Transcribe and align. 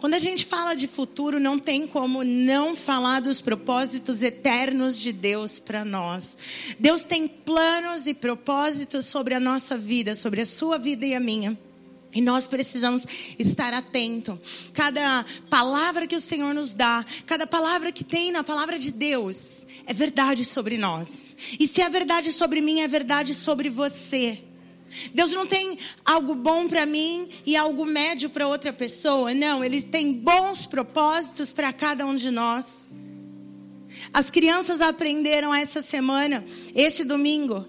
Quando 0.00 0.14
a 0.14 0.18
gente 0.18 0.46
fala 0.46 0.74
de 0.74 0.88
futuro, 0.88 1.38
não 1.38 1.58
tem 1.58 1.86
como 1.86 2.24
não 2.24 2.74
falar 2.74 3.20
dos 3.20 3.42
propósitos 3.42 4.22
eternos 4.22 4.98
de 4.98 5.12
Deus 5.12 5.60
para 5.60 5.84
nós. 5.84 6.38
Deus 6.78 7.02
tem 7.02 7.28
planos 7.28 8.06
e 8.06 8.14
propósitos 8.14 9.04
sobre 9.04 9.34
a 9.34 9.40
nossa 9.40 9.76
vida, 9.76 10.14
sobre 10.14 10.40
a 10.40 10.46
sua 10.46 10.78
vida 10.78 11.04
e 11.04 11.14
a 11.14 11.20
minha. 11.20 11.56
E 12.14 12.22
nós 12.22 12.46
precisamos 12.46 13.06
estar 13.38 13.74
atento. 13.74 14.40
Cada 14.72 15.24
palavra 15.50 16.06
que 16.06 16.16
o 16.16 16.20
Senhor 16.20 16.54
nos 16.54 16.72
dá, 16.72 17.04
cada 17.26 17.46
palavra 17.46 17.92
que 17.92 18.02
tem 18.02 18.32
na 18.32 18.42
palavra 18.42 18.78
de 18.78 18.90
Deus, 18.90 19.66
é 19.84 19.92
verdade 19.92 20.46
sobre 20.46 20.78
nós. 20.78 21.36
E 21.60 21.68
se 21.68 21.82
é 21.82 21.90
verdade 21.90 22.32
sobre 22.32 22.62
mim, 22.62 22.80
é 22.80 22.88
verdade 22.88 23.34
sobre 23.34 23.68
você. 23.68 24.42
Deus 25.14 25.32
não 25.32 25.46
tem 25.46 25.78
algo 26.04 26.34
bom 26.34 26.68
para 26.68 26.84
mim 26.86 27.28
e 27.46 27.56
algo 27.56 27.86
médio 27.86 28.30
para 28.30 28.48
outra 28.48 28.72
pessoa. 28.72 29.34
Não, 29.34 29.64
Ele 29.64 29.82
tem 29.82 30.12
bons 30.12 30.66
propósitos 30.66 31.52
para 31.52 31.72
cada 31.72 32.06
um 32.06 32.16
de 32.16 32.30
nós. 32.30 32.88
As 34.12 34.30
crianças 34.30 34.80
aprenderam 34.80 35.54
essa 35.54 35.82
semana, 35.82 36.44
esse 36.74 37.04
domingo, 37.04 37.66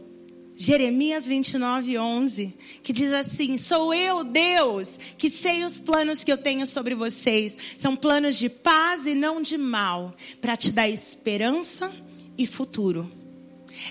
Jeremias 0.55 1.25
29, 1.25 1.97
11, 1.97 2.53
que 2.83 2.93
diz 2.93 3.11
assim: 3.13 3.57
Sou 3.57 3.93
eu, 3.93 4.23
Deus, 4.23 4.99
que 5.17 5.29
sei 5.29 5.63
os 5.63 5.79
planos 5.79 6.23
que 6.23 6.31
eu 6.31 6.37
tenho 6.37 6.65
sobre 6.67 6.93
vocês. 6.93 7.57
São 7.77 7.95
planos 7.95 8.37
de 8.37 8.49
paz 8.49 9.05
e 9.05 9.13
não 9.13 9.41
de 9.41 9.57
mal, 9.57 10.15
para 10.39 10.55
te 10.55 10.71
dar 10.71 10.89
esperança 10.89 11.91
e 12.37 12.45
futuro. 12.45 13.20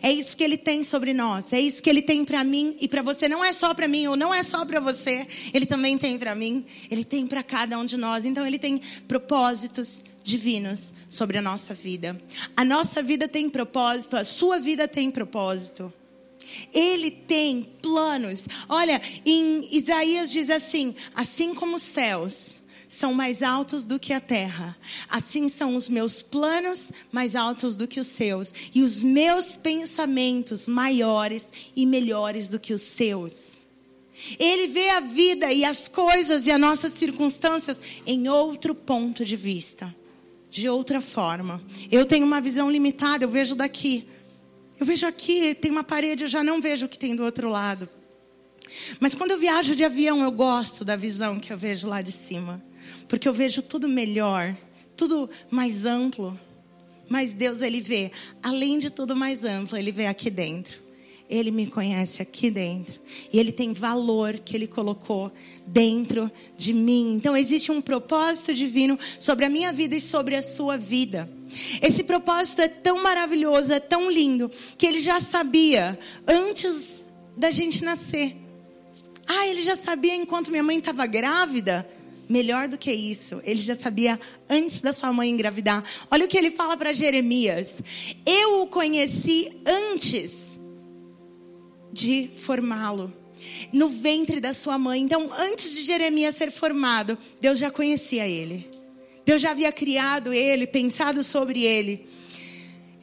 É 0.03 0.11
isso 0.11 0.37
que 0.37 0.45
ele 0.45 0.57
tem 0.57 0.85
sobre 0.85 1.13
nós, 1.13 1.53
é 1.53 1.61
isso 1.61 1.83
que 1.83 1.91
ele 1.91 2.03
tem 2.03 2.25
para 2.25 2.43
mim 2.45 2.77
e 2.81 2.89
para 2.89 3.03
você. 3.03 3.29
Não 3.29 3.45
é 3.45 3.53
só 3.53 3.73
para 3.75 3.89
mim 3.89 4.07
ou 4.07 4.17
não 4.17 4.33
é 4.33 4.43
só 4.43 4.65
para 4.65 4.81
você, 4.81 5.27
ele 5.53 5.67
também 5.67 5.99
tem 5.99 6.19
para 6.19 6.35
mim, 6.35 6.65
ele 6.91 7.05
tem 7.05 7.27
para 7.27 7.43
cada 7.43 7.79
um 7.79 7.85
de 7.85 7.97
nós. 7.97 8.25
Então 8.25 8.47
ele 8.47 8.59
tem 8.59 8.81
propósitos 9.07 10.05
divinos 10.23 10.93
sobre 11.09 11.39
a 11.39 11.43
nossa 11.43 11.75
vida. 11.75 12.21
A 12.57 12.65
nossa 12.65 13.03
vida 13.03 13.29
tem 13.29 13.49
propósito, 13.49 14.17
a 14.17 14.25
sua 14.25 14.59
vida 14.59 14.87
tem 14.87 15.11
propósito. 15.11 15.93
Ele 16.73 17.11
tem 17.11 17.63
planos. 17.81 18.45
Olha, 18.69 19.01
em 19.25 19.77
Isaías 19.77 20.31
diz 20.31 20.51
assim: 20.51 20.95
assim 21.15 21.55
como 21.55 21.77
os 21.77 21.83
céus 21.83 22.60
são 22.91 23.15
mais 23.15 23.41
altos 23.41 23.85
do 23.85 24.01
que 24.01 24.13
a 24.13 24.21
terra. 24.21 24.77
Assim 25.09 25.49
são 25.49 25.77
os 25.77 25.89
meus 25.89 26.23
planos 26.23 26.91
mais 27.13 27.37
altos 27.37 27.77
do 27.77 27.87
que 27.87 28.01
os 28.01 28.09
seus, 28.09 28.53
e 28.75 28.83
os 28.83 29.01
meus 29.01 29.57
pensamentos 29.57 30.67
maiores 30.67 31.51
e 31.75 31.87
melhores 31.87 32.49
do 32.49 32.59
que 32.59 32.75
os 32.75 32.83
seus. 32.83 33.61
Ele 34.39 34.67
vê 34.67 34.91
a 34.91 35.01
vida 35.01 35.53
e 35.53 35.65
as 35.65 35.87
coisas 35.87 36.47
e 36.47 36.51
as 36.51 36.61
nossas 36.61 36.93
circunstâncias 36.93 37.81
em 38.05 38.29
outro 38.29 38.75
ponto 38.75 39.25
de 39.25 39.37
vista, 39.37 39.95
de 40.51 40.69
outra 40.69 41.01
forma. 41.01 41.63
Eu 41.91 42.05
tenho 42.05 42.27
uma 42.27 42.41
visão 42.41 42.69
limitada, 42.69 43.25
eu 43.25 43.31
vejo 43.31 43.55
daqui. 43.55 44.07
Eu 44.79 44.85
vejo 44.85 45.07
aqui, 45.07 45.55
tem 45.55 45.71
uma 45.71 45.85
parede, 45.85 46.25
eu 46.25 46.29
já 46.29 46.43
não 46.43 46.61
vejo 46.61 46.87
o 46.87 46.89
que 46.89 46.99
tem 46.99 47.15
do 47.15 47.23
outro 47.23 47.49
lado. 47.49 47.89
Mas 48.99 49.15
quando 49.15 49.31
eu 49.31 49.39
viajo 49.39 49.77
de 49.77 49.85
avião, 49.85 50.23
eu 50.23 50.31
gosto 50.33 50.85
da 50.85 50.97
visão 50.97 51.39
que 51.39 51.53
eu 51.53 51.59
vejo 51.59 51.87
lá 51.87 52.03
de 52.03 52.13
cima 52.13 52.63
porque 53.09 53.29
eu 53.29 53.33
vejo 53.33 53.63
tudo 53.63 53.89
melhor, 53.89 54.57
tudo 54.97 55.29
mais 55.51 55.85
amplo. 55.85 56.39
Mas 57.09 57.33
Deus, 57.33 57.61
Ele 57.61 57.81
vê, 57.81 58.13
além 58.43 58.79
de 58.79 58.91
tudo 58.91 59.17
mais 59.17 59.45
amplo, 59.45 59.77
Ele 59.77 59.91
vê 59.91 60.07
aqui 60.07 60.31
dentro. 60.31 60.91
Ele 61.31 61.53
me 61.53 61.69
conhece 61.69 62.21
aqui 62.21 62.51
dentro. 62.51 63.01
E 63.33 63.39
Ele 63.39 63.53
tem 63.53 63.73
valor 63.73 64.39
que 64.39 64.57
Ele 64.57 64.67
colocou 64.67 65.33
dentro 65.65 66.31
de 66.57 66.73
mim. 66.73 67.15
Então 67.15 67.37
existe 67.37 67.71
um 67.71 67.81
propósito 67.81 68.53
divino 68.53 68.99
sobre 69.21 69.45
a 69.45 69.49
minha 69.49 69.73
vida 69.73 69.95
e 69.95 70.01
sobre 70.01 70.35
a 70.35 70.43
sua 70.43 70.77
vida. 70.77 71.31
Esse 71.81 72.03
propósito 72.03 72.63
é 72.63 72.69
tão 72.69 73.01
maravilhoso, 73.03 73.73
é 73.73 73.79
tão 73.79 74.11
lindo, 74.11 74.51
que 74.77 74.87
Ele 74.87 75.01
já 75.01 75.21
sabia 75.21 75.97
antes 76.27 77.05
da 77.37 77.53
gente 77.53 77.85
nascer. 77.85 78.37
Ah, 79.27 79.47
Ele 79.47 79.63
já 79.63 79.77
sabia 79.77 80.17
enquanto 80.17 80.51
minha 80.51 80.65
mãe 80.65 80.79
estava 80.79 81.07
grávida 81.07 81.89
Melhor 82.31 82.69
do 82.69 82.79
que 82.79 82.93
isso, 82.93 83.41
ele 83.43 83.61
já 83.61 83.75
sabia 83.75 84.19
antes 84.49 84.81
da 84.81 84.93
sua 84.93 85.13
mãe 85.13 85.29
engravidar. 85.29 85.83
Olha 86.09 86.25
o 86.25 86.29
que 86.29 86.39
ele 86.39 86.53
fala 86.53 86.77
para 86.77 86.93
Jeremias: 86.93 87.83
Eu 88.25 88.63
o 88.63 88.69
conheci 88.69 89.61
antes 89.67 90.61
de 91.93 92.31
formá-lo 92.45 93.13
no 93.73 93.89
ventre 93.89 94.39
da 94.39 94.55
sua 94.55 94.79
mãe. 94.79 95.03
Então, 95.03 95.29
antes 95.41 95.75
de 95.75 95.83
Jeremias 95.83 96.37
ser 96.37 96.53
formado, 96.53 97.19
Deus 97.41 97.59
já 97.59 97.69
conhecia 97.69 98.29
ele. 98.29 98.71
Deus 99.27 99.43
já 99.43 99.51
havia 99.51 99.73
criado 99.73 100.33
ele, 100.33 100.69
pensado 100.69 101.25
sobre 101.25 101.65
ele. 101.65 102.07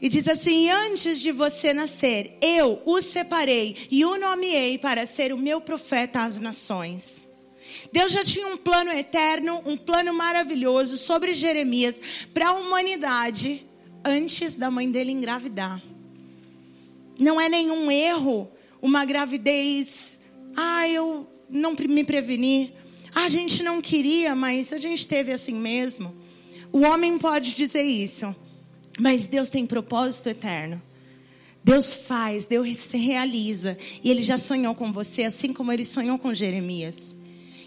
E 0.01 0.07
diz 0.07 0.25
assim: 0.29 0.69
Antes 0.69 1.19
de 1.19 1.33
você 1.33 1.73
nascer, 1.73 2.37
eu 2.41 2.81
o 2.85 3.01
separei 3.01 3.75
e 3.91 4.05
o 4.05 4.17
nomeei 4.17 4.77
para 4.77 5.05
ser 5.05 5.33
o 5.33 5.37
meu 5.37 5.59
profeta 5.59 6.23
às 6.23 6.39
nações. 6.39 7.26
Deus 7.91 8.11
já 8.11 8.23
tinha 8.23 8.47
um 8.47 8.57
plano 8.57 8.91
eterno, 8.91 9.61
um 9.65 9.77
plano 9.77 10.13
maravilhoso 10.13 10.97
sobre 10.97 11.33
Jeremias 11.33 11.99
para 12.33 12.49
a 12.49 12.53
humanidade 12.53 13.65
antes 14.03 14.55
da 14.55 14.71
mãe 14.71 14.89
dele 14.91 15.11
engravidar. 15.11 15.81
Não 17.19 17.39
é 17.39 17.49
nenhum 17.49 17.89
erro 17.91 18.49
uma 18.81 19.05
gravidez. 19.05 20.19
Ah, 20.55 20.87
eu 20.87 21.27
não 21.49 21.75
me 21.87 22.03
preveni. 22.03 22.73
Ah, 23.13 23.25
a 23.25 23.29
gente 23.29 23.63
não 23.63 23.81
queria, 23.81 24.35
mas 24.35 24.71
a 24.71 24.77
gente 24.77 25.07
teve 25.07 25.31
assim 25.31 25.55
mesmo. 25.55 26.15
O 26.71 26.81
homem 26.81 27.17
pode 27.17 27.55
dizer 27.55 27.83
isso, 27.83 28.35
mas 28.99 29.27
Deus 29.27 29.49
tem 29.49 29.65
propósito 29.65 30.29
eterno. 30.29 30.81
Deus 31.63 31.91
faz, 31.91 32.45
Deus 32.45 32.77
se 32.77 32.97
realiza. 32.97 33.77
E 34.03 34.09
Ele 34.09 34.21
já 34.21 34.37
sonhou 34.37 34.73
com 34.73 34.91
você, 34.91 35.23
assim 35.23 35.51
como 35.51 35.71
Ele 35.71 35.83
sonhou 35.83 36.17
com 36.17 36.33
Jeremias. 36.33 37.15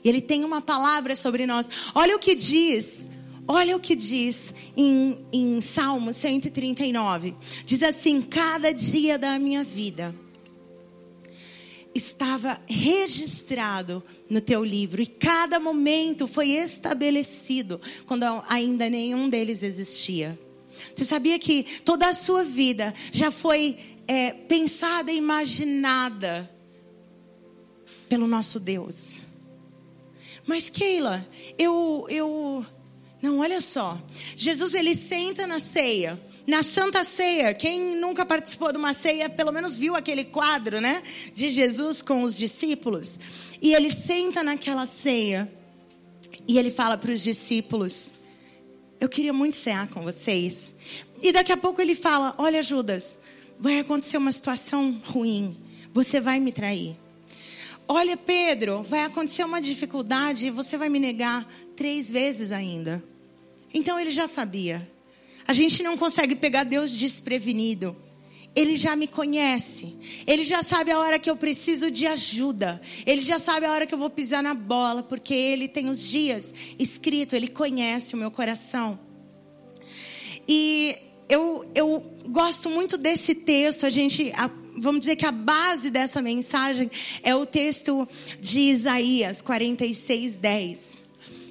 E 0.03 0.09
Ele 0.09 0.21
tem 0.21 0.45
uma 0.45 0.61
palavra 0.61 1.15
sobre 1.15 1.47
nós. 1.47 1.69
Olha 1.95 2.17
o 2.17 2.19
que 2.19 2.35
diz. 2.35 3.09
Olha 3.47 3.77
o 3.77 3.81
que 3.81 3.97
diz 3.97 4.55
em, 4.77 5.19
em 5.33 5.61
Salmo 5.61 6.13
139. 6.13 7.35
Diz 7.65 7.83
assim: 7.83 8.23
Cada 8.23 8.73
dia 8.73 9.19
da 9.19 9.39
minha 9.39 9.65
vida 9.65 10.15
estava 11.95 12.61
registrado 12.67 14.03
no 14.29 14.41
teu 14.41 14.65
livro, 14.65 15.03
e 15.03 15.07
cada 15.07 15.59
momento 15.59 16.27
foi 16.27 16.51
estabelecido 16.51 17.81
quando 18.07 18.25
ainda 18.49 18.89
nenhum 18.89 19.29
deles 19.29 19.63
existia. 19.63 20.39
Você 20.95 21.05
sabia 21.05 21.39
que 21.39 21.65
toda 21.85 22.09
a 22.09 22.15
sua 22.15 22.45
vida 22.45 22.95
já 23.13 23.31
foi 23.31 23.77
é, 24.07 24.33
pensada 24.33 25.11
e 25.11 25.17
imaginada 25.17 26.49
pelo 28.09 28.27
nosso 28.27 28.61
Deus? 28.61 29.30
Mas 30.51 30.69
Keila, 30.69 31.25
eu, 31.57 32.07
eu, 32.09 32.67
não, 33.23 33.39
olha 33.39 33.61
só. 33.61 33.97
Jesus 34.37 34.75
ele 34.75 34.97
senta 34.97 35.47
na 35.47 35.61
ceia. 35.61 36.21
Na 36.45 36.65
Santa 36.65 37.05
Ceia, 37.05 37.55
quem 37.55 37.95
nunca 38.01 38.27
participou 38.27 38.73
de 38.73 38.77
uma 38.77 38.93
ceia, 38.93 39.31
pelo 39.31 39.53
menos 39.53 39.77
viu 39.77 39.95
aquele 39.95 40.25
quadro, 40.25 40.81
né? 40.81 41.05
De 41.33 41.51
Jesus 41.51 42.03
com 42.03 42.25
os 42.25 42.37
discípulos. 42.37 43.17
E 43.63 43.73
ele 43.73 43.93
senta 43.93 44.43
naquela 44.43 44.87
ceia. 44.87 45.49
E 46.49 46.59
ele 46.59 46.73
fala 46.73 46.99
para 46.99 47.13
os 47.13 47.23
discípulos: 47.23 48.19
Eu 48.99 49.09
queria 49.09 49.33
muito 49.33 49.55
cear 49.55 49.87
com 49.87 50.03
vocês. 50.03 50.75
E 51.23 51.31
daqui 51.31 51.53
a 51.53 51.57
pouco 51.57 51.81
ele 51.81 51.95
fala: 51.95 52.35
Olha, 52.39 52.61
Judas, 52.61 53.21
vai 53.57 53.79
acontecer 53.79 54.17
uma 54.17 54.33
situação 54.33 55.01
ruim. 55.05 55.57
Você 55.93 56.21
vai 56.21 56.41
me 56.41 56.51
trair. 56.51 56.97
Olha, 57.93 58.17
Pedro, 58.17 58.85
vai 58.85 59.01
acontecer 59.01 59.43
uma 59.43 59.61
dificuldade 59.61 60.47
e 60.47 60.51
você 60.51 60.79
vai 60.79 60.89
me 60.89 61.01
negar 61.01 61.45
três 61.75 62.09
vezes 62.09 62.53
ainda. 62.53 63.03
Então 63.75 63.99
ele 63.99 64.13
já 64.13 64.29
sabia. 64.29 64.89
A 65.45 65.53
gente 65.53 65.83
não 65.83 65.99
consegue 65.99 66.37
pegar 66.37 66.63
Deus 66.63 66.93
desprevenido. 66.93 67.97
Ele 68.55 68.77
já 68.77 68.95
me 68.95 69.09
conhece. 69.09 69.97
Ele 70.25 70.45
já 70.45 70.63
sabe 70.63 70.93
a 70.93 71.01
hora 71.01 71.19
que 71.19 71.29
eu 71.29 71.35
preciso 71.35 71.91
de 71.91 72.07
ajuda. 72.07 72.81
Ele 73.05 73.23
já 73.23 73.41
sabe 73.41 73.67
a 73.67 73.73
hora 73.73 73.85
que 73.85 73.93
eu 73.93 73.99
vou 73.99 74.09
pisar 74.09 74.41
na 74.41 74.55
bola, 74.55 75.03
porque 75.03 75.35
ele 75.35 75.67
tem 75.67 75.89
os 75.89 76.01
dias 76.01 76.55
escrito, 76.79 77.35
ele 77.35 77.49
conhece 77.49 78.15
o 78.15 78.19
meu 78.19 78.31
coração. 78.31 79.01
E 80.47 80.97
eu, 81.29 81.69
eu 81.75 82.01
gosto 82.29 82.71
muito 82.71 82.97
desse 82.97 83.35
texto, 83.35 83.85
a 83.85 83.91
gente 83.91 84.33
vamos 84.81 85.01
dizer 85.01 85.17
que 85.17 85.27
a 85.27 85.31
base 85.31 85.91
dessa 85.91 86.23
mensagem 86.23 86.91
é 87.23 87.35
o 87.35 87.47
texto 87.47 88.09
de 88.41 88.61
Isaías 88.61 89.41
46, 89.41 90.37
10. 90.37 91.05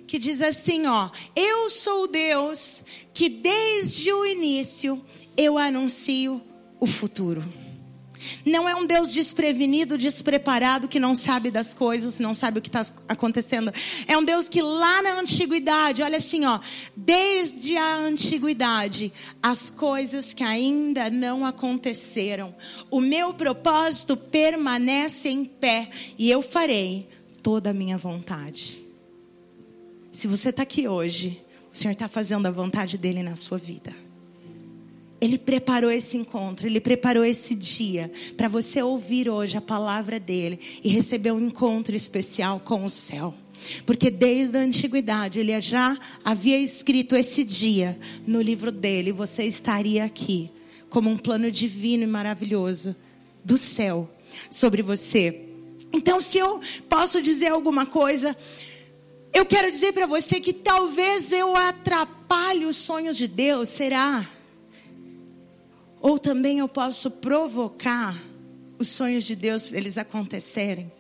Que 0.07 0.17
diz 0.17 0.41
assim, 0.41 0.87
ó: 0.87 1.09
Eu 1.35 1.69
sou 1.69 2.07
Deus 2.07 2.81
que 3.13 3.29
desde 3.29 4.11
o 4.11 4.25
início 4.25 5.01
eu 5.37 5.57
anuncio 5.57 6.41
o 6.79 6.87
futuro. 6.87 7.43
Não 8.45 8.67
é 8.67 8.75
um 8.75 8.85
Deus 8.85 9.13
desprevenido, 9.13 9.97
despreparado, 9.97 10.87
que 10.87 10.99
não 10.99 11.15
sabe 11.15 11.51
das 11.51 11.73
coisas, 11.73 12.19
não 12.19 12.33
sabe 12.33 12.59
o 12.59 12.61
que 12.61 12.69
está 12.69 12.81
acontecendo. 13.07 13.71
É 14.07 14.17
um 14.17 14.23
Deus 14.23 14.49
que 14.49 14.61
lá 14.61 15.01
na 15.01 15.19
antiguidade, 15.19 16.01
olha 16.01 16.17
assim, 16.17 16.45
ó, 16.45 16.59
desde 16.95 17.77
a 17.77 17.95
antiguidade, 17.95 19.11
as 19.41 19.69
coisas 19.69 20.33
que 20.33 20.43
ainda 20.43 21.09
não 21.09 21.45
aconteceram. 21.45 22.55
O 22.89 22.99
meu 22.99 23.33
propósito 23.33 24.15
permanece 24.17 25.29
em 25.29 25.45
pé 25.45 25.89
e 26.17 26.29
eu 26.29 26.41
farei 26.41 27.07
toda 27.41 27.69
a 27.69 27.73
minha 27.73 27.97
vontade. 27.97 28.83
Se 30.11 30.27
você 30.27 30.49
está 30.49 30.63
aqui 30.63 30.87
hoje, 30.87 31.41
o 31.71 31.77
Senhor 31.77 31.93
está 31.93 32.07
fazendo 32.07 32.47
a 32.47 32.51
vontade 32.51 32.97
dele 32.97 33.21
na 33.23 33.35
sua 33.35 33.57
vida. 33.57 34.08
Ele 35.21 35.37
preparou 35.37 35.91
esse 35.91 36.15
encontro, 36.17 36.65
ele 36.65 36.79
preparou 36.79 37.25
esse 37.25 37.53
dia 37.53 38.11
para 38.37 38.47
você 38.47 38.81
ouvir 38.81 39.29
hoje 39.29 39.57
a 39.57 39.61
palavra 39.61 40.19
dele 40.19 40.59
e 40.83 40.89
receber 40.89 41.31
um 41.31 41.39
encontro 41.39 41.95
especial 41.95 42.59
com 42.59 42.85
o 42.85 42.89
céu. 42.89 43.33
Porque 43.85 44.09
desde 44.09 44.57
a 44.57 44.61
antiguidade 44.61 45.39
ele 45.39 45.59
já 45.59 45.97
havia 46.23 46.57
escrito 46.57 47.15
esse 47.15 47.43
dia 47.43 47.99
no 48.25 48.41
livro 48.41 48.71
dele, 48.71 49.11
você 49.11 49.43
estaria 49.43 50.05
aqui 50.05 50.49
como 50.89 51.09
um 51.09 51.17
plano 51.17 51.51
divino 51.51 52.03
e 52.03 52.07
maravilhoso 52.07 52.95
do 53.43 53.57
céu 53.57 54.09
sobre 54.49 54.81
você. 54.81 55.45
Então, 55.91 56.21
se 56.21 56.37
eu 56.37 56.59
posso 56.87 57.21
dizer 57.21 57.47
alguma 57.47 57.85
coisa, 57.85 58.35
eu 59.33 59.45
quero 59.45 59.71
dizer 59.71 59.91
para 59.91 60.05
você 60.05 60.39
que 60.39 60.53
talvez 60.53 61.31
eu 61.31 61.55
atrapalhe 61.55 62.65
os 62.65 62.75
sonhos 62.75 63.17
de 63.17 63.27
Deus, 63.27 63.69
será? 63.69 64.38
Ou 66.01 66.17
também 66.17 66.59
eu 66.59 66.67
posso 66.67 67.11
provocar 67.11 68.17
os 68.77 68.87
sonhos 68.87 69.25
de 69.25 69.35
Deus 69.35 69.65
para 69.65 69.77
eles 69.77 69.97
acontecerem. 69.97 70.91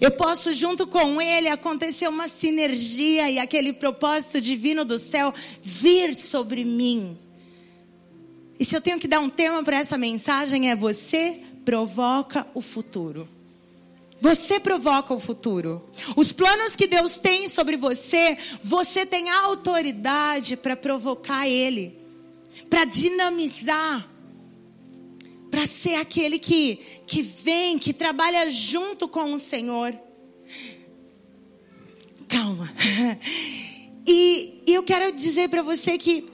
Eu 0.00 0.12
posso, 0.12 0.54
junto 0.54 0.86
com 0.86 1.20
Ele, 1.20 1.48
acontecer 1.48 2.08
uma 2.08 2.28
sinergia 2.28 3.30
e 3.30 3.38
aquele 3.38 3.72
propósito 3.72 4.40
divino 4.40 4.84
do 4.84 4.98
céu 4.98 5.34
vir 5.62 6.14
sobre 6.14 6.64
mim. 6.64 7.18
E 8.58 8.64
se 8.64 8.76
eu 8.76 8.80
tenho 8.80 8.98
que 8.98 9.08
dar 9.08 9.18
um 9.18 9.30
tema 9.30 9.62
para 9.64 9.78
essa 9.78 9.98
mensagem, 9.98 10.70
é 10.70 10.76
você 10.76 11.40
provoca 11.64 12.46
o 12.54 12.60
futuro. 12.60 13.28
Você 14.20 14.60
provoca 14.60 15.12
o 15.12 15.18
futuro. 15.18 15.84
Os 16.16 16.30
planos 16.30 16.76
que 16.76 16.86
Deus 16.86 17.18
tem 17.18 17.48
sobre 17.48 17.76
você, 17.76 18.38
você 18.62 19.04
tem 19.04 19.28
autoridade 19.30 20.56
para 20.56 20.76
provocar 20.76 21.48
Ele, 21.48 21.98
para 22.70 22.84
dinamizar 22.84 24.11
para 25.52 25.66
ser 25.66 25.96
aquele 25.96 26.38
que, 26.38 26.80
que 27.06 27.20
vem, 27.20 27.78
que 27.78 27.92
trabalha 27.92 28.50
junto 28.50 29.06
com 29.06 29.34
o 29.34 29.38
Senhor. 29.38 29.94
Calma. 32.26 32.72
E, 34.04 34.60
e 34.66 34.74
eu 34.74 34.82
quero 34.82 35.12
dizer 35.12 35.48
para 35.48 35.62
você 35.62 35.96
que 35.96 36.28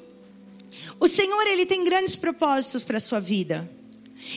o 0.99 1.07
Senhor 1.07 1.47
ele 1.49 1.67
tem 1.67 1.85
grandes 1.85 2.17
propósitos 2.17 2.83
para 2.83 2.97
a 2.97 3.01
sua 3.01 3.21
vida. 3.21 3.71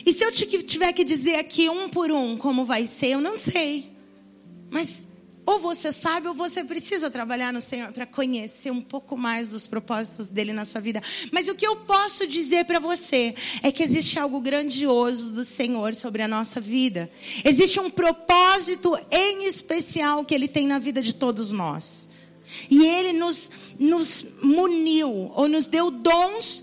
E 0.04 0.12
se 0.12 0.22
eu 0.22 0.30
tiver 0.30 0.92
que 0.92 1.02
dizer 1.02 1.36
aqui 1.36 1.66
um 1.70 1.88
por 1.88 2.12
um 2.12 2.36
como 2.36 2.62
vai 2.62 2.86
ser, 2.86 3.12
eu 3.12 3.22
não 3.22 3.38
sei. 3.38 3.90
Mas 4.70 5.01
ou 5.44 5.58
você 5.58 5.90
sabe 5.90 6.28
ou 6.28 6.34
você 6.34 6.62
precisa 6.62 7.10
trabalhar 7.10 7.52
no 7.52 7.60
Senhor 7.60 7.92
para 7.92 8.06
conhecer 8.06 8.70
um 8.70 8.80
pouco 8.80 9.16
mais 9.16 9.48
dos 9.48 9.66
propósitos 9.66 10.28
dele 10.28 10.52
na 10.52 10.64
sua 10.64 10.80
vida. 10.80 11.02
Mas 11.32 11.48
o 11.48 11.54
que 11.54 11.66
eu 11.66 11.76
posso 11.76 12.26
dizer 12.26 12.64
para 12.64 12.78
você 12.78 13.34
é 13.62 13.72
que 13.72 13.82
existe 13.82 14.18
algo 14.18 14.40
grandioso 14.40 15.30
do 15.30 15.44
Senhor 15.44 15.94
sobre 15.94 16.22
a 16.22 16.28
nossa 16.28 16.60
vida. 16.60 17.10
Existe 17.44 17.80
um 17.80 17.90
propósito 17.90 18.96
em 19.10 19.46
especial 19.46 20.24
que 20.24 20.34
ele 20.34 20.46
tem 20.46 20.66
na 20.66 20.78
vida 20.78 21.02
de 21.02 21.14
todos 21.14 21.50
nós. 21.50 22.08
E 22.70 22.86
ele 22.86 23.12
nos, 23.12 23.50
nos 23.78 24.24
muniu 24.42 25.32
ou 25.34 25.48
nos 25.48 25.66
deu 25.66 25.90
dons 25.90 26.62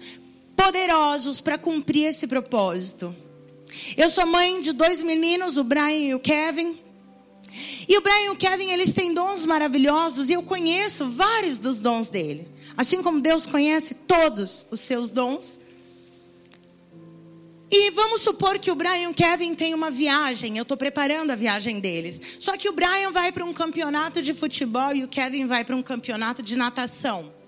poderosos 0.55 1.41
para 1.41 1.57
cumprir 1.57 2.05
esse 2.05 2.27
propósito. 2.27 3.15
Eu 3.97 4.09
sou 4.09 4.25
mãe 4.25 4.61
de 4.61 4.71
dois 4.71 5.01
meninos, 5.01 5.57
o 5.57 5.63
Brian 5.63 6.09
e 6.09 6.15
o 6.15 6.19
Kevin. 6.19 6.88
E 7.87 7.97
o 7.97 8.01
Brian 8.01 8.25
e 8.25 8.29
o 8.29 8.35
Kevin, 8.35 8.71
eles 8.71 8.93
têm 8.93 9.13
dons 9.13 9.45
maravilhosos 9.45 10.29
e 10.29 10.33
eu 10.33 10.43
conheço 10.43 11.09
vários 11.09 11.59
dos 11.59 11.79
dons 11.79 12.09
dele. 12.09 12.47
Assim 12.77 13.01
como 13.01 13.19
Deus 13.19 13.45
conhece 13.45 13.93
todos 13.93 14.65
os 14.71 14.79
seus 14.79 15.11
dons. 15.11 15.59
E 17.71 17.91
vamos 17.91 18.21
supor 18.21 18.57
que 18.57 18.71
o 18.71 18.75
Brian 18.75 19.01
e 19.01 19.07
o 19.07 19.13
Kevin 19.13 19.53
têm 19.53 19.73
uma 19.73 19.91
viagem, 19.91 20.57
eu 20.57 20.63
estou 20.63 20.75
preparando 20.75 21.31
a 21.31 21.35
viagem 21.35 21.79
deles. 21.79 22.19
Só 22.39 22.57
que 22.57 22.67
o 22.67 22.73
Brian 22.73 23.11
vai 23.11 23.31
para 23.31 23.45
um 23.45 23.53
campeonato 23.53 24.21
de 24.21 24.33
futebol 24.33 24.95
e 24.95 25.03
o 25.03 25.07
Kevin 25.07 25.45
vai 25.45 25.63
para 25.63 25.75
um 25.75 25.83
campeonato 25.83 26.41
de 26.41 26.55
natação. 26.55 27.38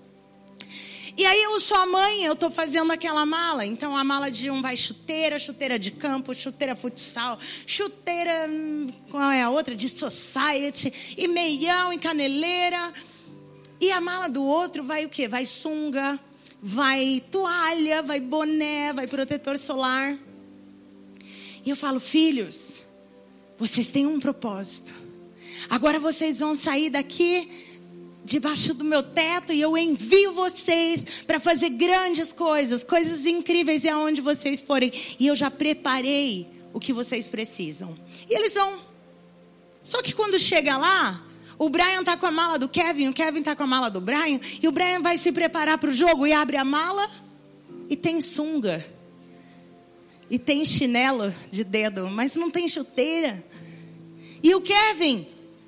E 1.16 1.26
aí 1.26 1.42
eu 1.42 1.60
sou 1.60 1.76
a 1.76 1.84
mãe, 1.84 2.24
eu 2.24 2.32
estou 2.32 2.50
fazendo 2.50 2.90
aquela 2.90 3.26
mala. 3.26 3.66
Então 3.66 3.96
a 3.96 4.02
mala 4.02 4.30
de 4.30 4.50
um 4.50 4.62
vai 4.62 4.76
chuteira, 4.76 5.38
chuteira 5.38 5.78
de 5.78 5.90
campo, 5.90 6.34
chuteira 6.34 6.74
futsal, 6.74 7.38
chuteira, 7.66 8.48
hum, 8.48 8.88
qual 9.10 9.30
é 9.30 9.42
a 9.42 9.50
outra? 9.50 9.74
De 9.74 9.88
society, 9.88 11.14
e 11.16 11.28
meião, 11.28 11.92
e 11.92 11.98
caneleira. 11.98 12.92
E 13.80 13.90
a 13.90 14.00
mala 14.00 14.28
do 14.28 14.42
outro 14.42 14.82
vai 14.82 15.04
o 15.04 15.08
quê? 15.08 15.28
Vai 15.28 15.44
sunga, 15.44 16.18
vai 16.62 17.22
toalha, 17.30 18.02
vai 18.02 18.20
boné, 18.20 18.92
vai 18.92 19.06
protetor 19.06 19.58
solar. 19.58 20.16
E 21.64 21.70
eu 21.70 21.76
falo, 21.76 22.00
filhos, 22.00 22.80
vocês 23.58 23.88
têm 23.88 24.06
um 24.06 24.18
propósito. 24.18 24.94
Agora 25.68 25.98
vocês 25.98 26.40
vão 26.40 26.56
sair 26.56 26.90
daqui 26.90 27.48
debaixo 28.24 28.72
do 28.74 28.84
meu 28.84 29.02
teto 29.02 29.52
e 29.52 29.60
eu 29.60 29.76
envio 29.76 30.32
vocês 30.32 31.22
para 31.26 31.40
fazer 31.40 31.70
grandes 31.70 32.32
coisas, 32.32 32.84
coisas 32.84 33.26
incríveis 33.26 33.84
e 33.84 33.88
aonde 33.88 34.20
vocês 34.20 34.60
forem. 34.60 34.92
E 35.18 35.26
eu 35.26 35.34
já 35.34 35.50
preparei 35.50 36.48
o 36.72 36.80
que 36.80 36.92
vocês 36.92 37.28
precisam. 37.28 37.96
E 38.28 38.34
eles 38.34 38.54
vão. 38.54 38.78
Só 39.82 40.00
que 40.00 40.12
quando 40.12 40.38
chega 40.38 40.76
lá, 40.76 41.24
o 41.58 41.68
Brian 41.68 42.02
tá 42.04 42.16
com 42.16 42.26
a 42.26 42.30
mala 42.30 42.58
do 42.58 42.68
Kevin, 42.68 43.08
o 43.08 43.12
Kevin 43.12 43.42
tá 43.42 43.56
com 43.56 43.64
a 43.64 43.66
mala 43.66 43.90
do 43.90 44.00
Brian, 44.00 44.40
e 44.62 44.68
o 44.68 44.72
Brian 44.72 45.00
vai 45.00 45.16
se 45.16 45.32
preparar 45.32 45.78
para 45.78 45.90
o 45.90 45.94
jogo 45.94 46.26
e 46.26 46.32
abre 46.32 46.56
a 46.56 46.64
mala 46.64 47.08
e 47.88 47.96
tem 47.96 48.20
sunga. 48.20 48.84
E 50.30 50.38
tem 50.38 50.64
chinelo 50.64 51.34
de 51.50 51.62
dedo, 51.62 52.08
mas 52.08 52.36
não 52.36 52.50
tem 52.50 52.68
chuteira. 52.68 53.44
E 54.42 54.54
o 54.54 54.60
Kevin 54.60 55.26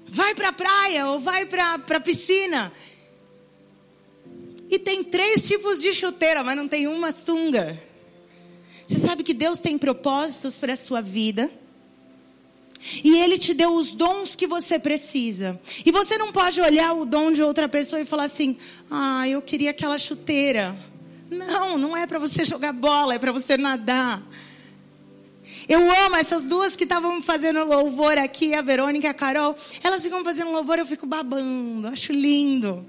vai 0.08 0.34
para 0.34 0.48
a 0.48 0.52
praia 0.52 1.06
ou 1.08 1.18
vai 1.18 1.46
para 1.46 1.74
a 1.74 2.00
piscina. 2.00 2.72
E 4.70 4.78
tem 4.78 5.04
três 5.04 5.46
tipos 5.46 5.78
de 5.80 5.92
chuteira, 5.92 6.42
mas 6.42 6.56
não 6.56 6.66
tem 6.66 6.86
uma 6.86 7.12
sunga. 7.12 7.80
Você 8.86 8.98
sabe 8.98 9.22
que 9.22 9.34
Deus 9.34 9.58
tem 9.58 9.78
propósitos 9.78 10.56
para 10.56 10.72
a 10.72 10.76
sua 10.76 11.00
vida. 11.00 11.50
E 13.02 13.16
Ele 13.18 13.38
te 13.38 13.54
deu 13.54 13.74
os 13.74 13.92
dons 13.92 14.34
que 14.34 14.46
você 14.46 14.78
precisa. 14.78 15.58
E 15.86 15.90
você 15.90 16.18
não 16.18 16.32
pode 16.32 16.60
olhar 16.60 16.92
o 16.92 17.06
dom 17.06 17.32
de 17.32 17.42
outra 17.42 17.68
pessoa 17.68 18.00
e 18.00 18.04
falar 18.04 18.24
assim: 18.24 18.58
ah, 18.90 19.26
eu 19.26 19.40
queria 19.40 19.70
aquela 19.70 19.96
chuteira. 19.96 20.76
Não, 21.30 21.78
não 21.78 21.96
é 21.96 22.06
para 22.06 22.18
você 22.18 22.44
jogar 22.46 22.72
bola, 22.72 23.14
é 23.14 23.18
para 23.18 23.32
você 23.32 23.56
nadar. 23.56 24.22
Eu 25.68 25.80
amo 26.06 26.16
essas 26.16 26.44
duas 26.44 26.76
que 26.76 26.84
estavam 26.84 27.22
fazendo 27.22 27.64
louvor 27.64 28.18
aqui, 28.18 28.54
a 28.54 28.62
Verônica 28.62 29.06
e 29.06 29.10
a 29.10 29.14
Carol. 29.14 29.56
Elas 29.82 30.02
ficam 30.02 30.22
fazendo 30.24 30.50
louvor, 30.50 30.78
eu 30.78 30.86
fico 30.86 31.06
babando, 31.06 31.88
acho 31.88 32.12
lindo. 32.12 32.86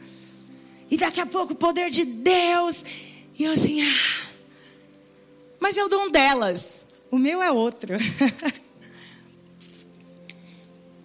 E 0.90 0.98
daqui 0.98 1.22
a 1.22 1.26
pouco 1.26 1.54
o 1.54 1.56
poder 1.56 1.90
de 1.90 2.04
Deus. 2.04 2.84
E 3.38 3.44
eu 3.44 3.54
assim, 3.54 3.82
ah. 3.82 4.26
Mas 5.60 5.78
é 5.78 5.84
o 5.84 5.90
dom 5.90 6.10
delas. 6.10 6.86
O 7.10 7.18
meu 7.18 7.42
é 7.42 7.52
outro. 7.52 7.96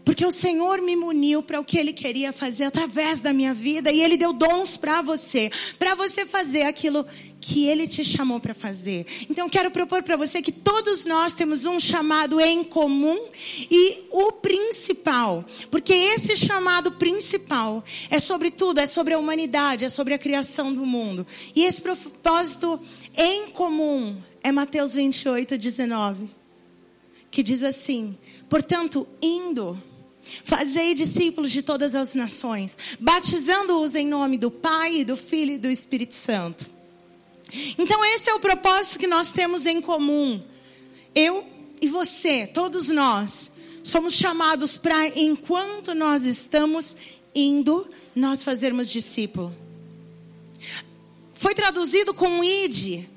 Porque 0.04 0.24
o 0.24 0.32
Senhor 0.32 0.80
me 0.80 0.96
muniu 0.96 1.42
para 1.42 1.60
o 1.60 1.64
que 1.64 1.78
Ele 1.78 1.92
queria 1.92 2.32
fazer 2.32 2.64
através 2.64 3.20
da 3.20 3.32
minha 3.32 3.52
vida. 3.52 3.90
E 3.90 4.00
Ele 4.00 4.16
deu 4.16 4.32
dons 4.32 4.76
para 4.76 5.02
você. 5.02 5.50
Para 5.78 5.94
você 5.94 6.24
fazer 6.24 6.62
aquilo 6.62 7.06
que 7.40 7.66
Ele 7.66 7.86
te 7.86 8.02
chamou 8.02 8.40
para 8.40 8.54
fazer. 8.54 9.06
Então, 9.28 9.48
quero 9.48 9.70
propor 9.70 10.02
para 10.02 10.16
você 10.16 10.40
que 10.40 10.52
todos 10.52 11.04
nós 11.04 11.34
temos 11.34 11.64
um 11.64 11.78
chamado 11.78 12.40
em 12.40 12.64
comum. 12.64 13.18
E 13.70 14.04
o 14.10 14.32
principal. 14.32 15.44
Porque 15.70 15.92
esse 15.92 16.34
chamado 16.36 16.92
principal 16.92 17.84
é 18.10 18.18
sobre 18.18 18.50
tudo. 18.50 18.80
É 18.80 18.86
sobre 18.86 19.14
a 19.14 19.18
humanidade. 19.18 19.84
É 19.84 19.88
sobre 19.88 20.14
a 20.14 20.18
criação 20.18 20.72
do 20.72 20.86
mundo. 20.86 21.26
E 21.54 21.64
esse 21.64 21.80
propósito 21.80 22.80
em 23.16 23.50
comum 23.50 24.16
é 24.42 24.50
Mateus 24.50 24.94
28, 24.94 25.58
19. 25.58 26.30
que 27.30 27.42
diz 27.42 27.62
assim: 27.62 28.18
portanto, 28.48 29.06
indo, 29.22 29.80
fazei 30.44 30.94
discípulos 30.94 31.50
de 31.50 31.62
todas 31.62 31.94
as 31.94 32.14
nações, 32.14 32.76
batizando-os 32.98 33.94
em 33.94 34.06
nome 34.06 34.38
do 34.38 34.50
Pai, 34.50 35.04
do 35.04 35.16
Filho 35.16 35.52
e 35.52 35.58
do 35.58 35.70
Espírito 35.70 36.14
Santo. 36.14 36.66
Então, 37.78 38.04
esse 38.04 38.30
é 38.30 38.34
o 38.34 38.40
propósito 38.40 38.98
que 38.98 39.06
nós 39.06 39.32
temos 39.32 39.66
em 39.66 39.80
comum. 39.80 40.42
Eu 41.14 41.44
e 41.80 41.88
você, 41.88 42.46
todos 42.46 42.88
nós, 42.88 43.50
somos 43.82 44.14
chamados 44.14 44.78
para, 44.78 45.08
enquanto 45.18 45.94
nós 45.94 46.24
estamos 46.24 46.96
indo, 47.34 47.88
nós 48.14 48.42
fazermos 48.42 48.90
discípulo. 48.90 49.54
Foi 51.34 51.54
traduzido 51.54 52.12
com 52.12 52.44
id, 52.44 53.08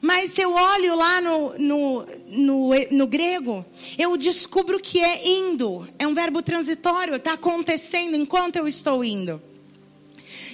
mas 0.00 0.38
eu 0.38 0.52
olho 0.52 0.96
lá 0.96 1.20
no, 1.20 1.58
no, 1.58 2.06
no, 2.28 2.70
no, 2.90 3.06
grego, 3.06 3.64
eu 3.98 4.16
descubro 4.16 4.80
que 4.80 4.98
é 4.98 5.28
indo. 5.28 5.86
É 5.98 6.06
um 6.06 6.14
verbo 6.14 6.42
transitório, 6.42 7.16
está 7.16 7.34
acontecendo 7.34 8.16
enquanto 8.16 8.56
eu 8.56 8.66
estou 8.66 9.04
indo. 9.04 9.40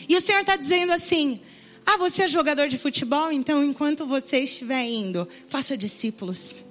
E 0.09 0.17
o 0.17 0.21
Senhor 0.21 0.41
está 0.41 0.57
dizendo 0.57 0.93
assim: 0.93 1.41
Ah, 1.87 1.97
você 1.97 2.25
é 2.25 2.29
jogador 2.29 2.67
de 2.67 2.77
futebol? 2.77 3.31
Então, 3.31 3.63
enquanto 3.63 4.05
você 4.05 4.39
estiver 4.39 4.85
indo, 4.85 5.29
faça 5.49 5.77
discípulos. 5.77 6.65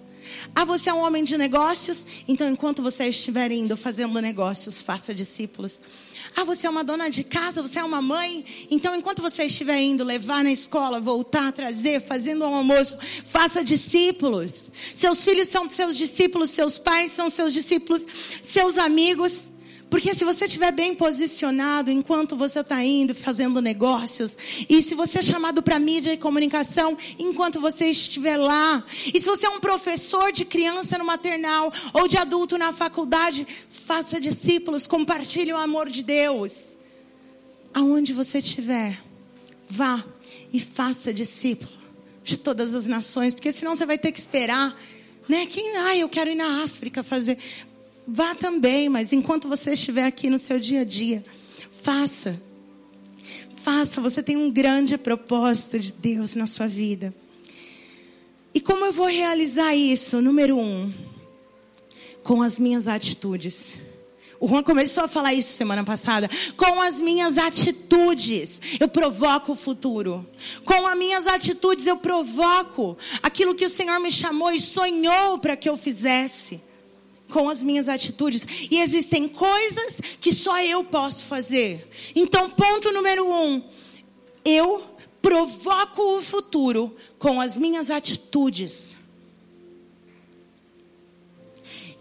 Ah, 0.53 0.65
você 0.65 0.89
é 0.89 0.93
um 0.93 0.99
homem 0.99 1.23
de 1.23 1.37
negócios? 1.37 2.05
Então, 2.27 2.49
enquanto 2.49 2.81
você 2.81 3.05
estiver 3.05 3.51
indo 3.51 3.77
fazendo 3.77 4.19
negócios, 4.19 4.81
faça 4.81 5.13
discípulos. 5.13 5.81
Ah, 6.35 6.43
você 6.43 6.67
é 6.67 6.69
uma 6.69 6.83
dona 6.83 7.09
de 7.09 7.23
casa, 7.23 7.61
você 7.61 7.79
é 7.79 7.83
uma 7.83 8.01
mãe. 8.01 8.43
Então, 8.69 8.93
enquanto 8.93 9.21
você 9.21 9.43
estiver 9.43 9.79
indo 9.81 10.03
levar 10.03 10.43
na 10.43 10.51
escola, 10.51 10.99
voltar, 10.99 11.51
trazer, 11.53 12.01
fazendo 12.01 12.45
um 12.45 12.53
almoço, 12.53 12.97
faça 13.25 13.63
discípulos. 13.63 14.69
Seus 14.93 15.23
filhos 15.23 15.47
são 15.47 15.69
seus 15.69 15.95
discípulos, 15.97 16.49
seus 16.49 16.77
pais 16.77 17.11
são 17.11 17.29
seus 17.29 17.53
discípulos, 17.53 18.05
seus 18.43 18.77
amigos. 18.77 19.54
Porque 19.95 20.13
se 20.13 20.25
você 20.25 20.43
estiver 20.43 20.73
bem 20.73 20.93
posicionado 20.93 21.89
enquanto 21.89 22.35
você 22.35 22.59
está 22.59 22.83
indo 22.83 23.15
fazendo 23.15 23.61
negócios, 23.61 24.37
e 24.69 24.83
se 24.83 24.93
você 24.93 25.19
é 25.19 25.21
chamado 25.21 25.63
para 25.63 25.79
mídia 25.79 26.11
e 26.11 26.17
comunicação 26.17 26.97
enquanto 27.17 27.61
você 27.61 27.85
estiver 27.85 28.35
lá, 28.35 28.83
e 29.13 29.17
se 29.17 29.25
você 29.25 29.45
é 29.45 29.49
um 29.49 29.61
professor 29.61 30.33
de 30.33 30.43
criança 30.43 30.97
no 30.97 31.05
maternal 31.05 31.71
ou 31.93 32.09
de 32.09 32.17
adulto 32.17 32.57
na 32.57 32.73
faculdade, 32.73 33.47
faça 33.69 34.19
discípulos, 34.19 34.85
compartilhe 34.85 35.53
o 35.53 35.57
amor 35.57 35.87
de 35.87 36.03
Deus. 36.03 36.75
Aonde 37.73 38.11
você 38.11 38.39
estiver, 38.39 39.01
vá 39.69 40.03
e 40.51 40.59
faça 40.59 41.13
discípulo 41.13 41.71
de 42.21 42.35
todas 42.35 42.75
as 42.75 42.85
nações, 42.85 43.33
porque 43.33 43.53
senão 43.53 43.73
você 43.73 43.85
vai 43.85 43.97
ter 43.97 44.11
que 44.11 44.19
esperar, 44.19 44.77
né? 45.25 45.45
Quem, 45.45 45.77
ah, 45.77 45.95
eu 45.95 46.09
quero 46.09 46.31
ir 46.31 46.35
na 46.35 46.63
África 46.65 47.01
fazer. 47.01 47.37
Vá 48.07 48.35
também, 48.35 48.87
mas 48.87 49.11
enquanto 49.11 49.47
você 49.47 49.71
estiver 49.71 50.03
aqui 50.03 50.29
no 50.29 50.37
seu 50.37 50.59
dia 50.59 50.81
a 50.81 50.83
dia, 50.83 51.23
faça. 51.81 52.39
Faça, 53.63 53.99
você 53.99 54.21
tem 54.21 54.37
um 54.37 54.51
grande 54.51 54.97
propósito 54.97 55.79
de 55.79 55.91
Deus 55.91 56.35
na 56.35 56.45
sua 56.45 56.67
vida. 56.67 57.13
E 58.53 58.61
como 58.61 58.85
eu 58.85 58.91
vou 58.91 59.07
realizar 59.07 59.75
isso? 59.75 60.21
Número 60.21 60.55
um, 60.57 60.93
com 62.23 62.43
as 62.43 62.59
minhas 62.59 62.87
atitudes. 62.87 63.75
O 64.39 64.47
Juan 64.47 64.61
começou 64.61 65.03
a 65.03 65.07
falar 65.07 65.33
isso 65.33 65.53
semana 65.53 65.83
passada. 65.83 66.29
Com 66.55 66.79
as 66.79 66.99
minhas 66.99 67.39
atitudes, 67.39 68.61
eu 68.79 68.87
provoco 68.87 69.53
o 69.53 69.55
futuro. 69.55 70.23
Com 70.63 70.85
as 70.85 70.97
minhas 70.97 71.25
atitudes, 71.25 71.87
eu 71.87 71.97
provoco 71.97 72.95
aquilo 73.23 73.55
que 73.55 73.65
o 73.65 73.69
Senhor 73.69 73.99
me 73.99 74.11
chamou 74.11 74.51
e 74.51 74.61
sonhou 74.61 75.39
para 75.39 75.57
que 75.57 75.67
eu 75.67 75.75
fizesse 75.75 76.61
com 77.29 77.49
as 77.49 77.61
minhas 77.61 77.87
atitudes. 77.87 78.45
E 78.69 78.79
existem 78.79 79.27
coisas 79.27 79.99
que 80.19 80.33
só 80.33 80.61
eu 80.61 80.83
posso 80.83 81.25
fazer. 81.25 81.87
Então, 82.15 82.49
ponto 82.49 82.91
número 82.91 83.25
um: 83.27 83.63
eu 84.43 84.83
provoco 85.21 86.17
o 86.17 86.21
futuro 86.21 86.95
com 87.17 87.41
as 87.41 87.57
minhas 87.57 87.89
atitudes. 87.89 88.97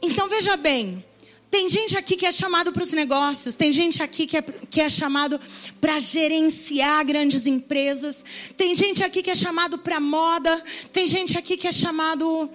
Então, 0.02 0.28
veja 0.28 0.56
bem. 0.56 1.02
Tem 1.50 1.68
gente 1.68 1.96
aqui 1.96 2.16
que 2.16 2.26
é 2.26 2.32
chamado 2.32 2.72
para 2.72 2.82
os 2.82 2.92
negócios, 2.92 3.54
tem 3.54 3.72
gente 3.72 4.02
aqui 4.02 4.26
que 4.26 4.36
é, 4.36 4.42
que 4.42 4.80
é 4.80 4.88
chamado 4.88 5.40
para 5.80 6.00
gerenciar 6.00 7.06
grandes 7.06 7.46
empresas, 7.46 8.24
tem 8.56 8.74
gente 8.74 9.04
aqui 9.04 9.22
que 9.22 9.30
é 9.30 9.36
chamado 9.36 9.78
para 9.78 10.00
moda, 10.00 10.60
tem 10.92 11.06
gente 11.06 11.38
aqui 11.38 11.56
que 11.56 11.68
é 11.68 11.72
chamado 11.72 12.50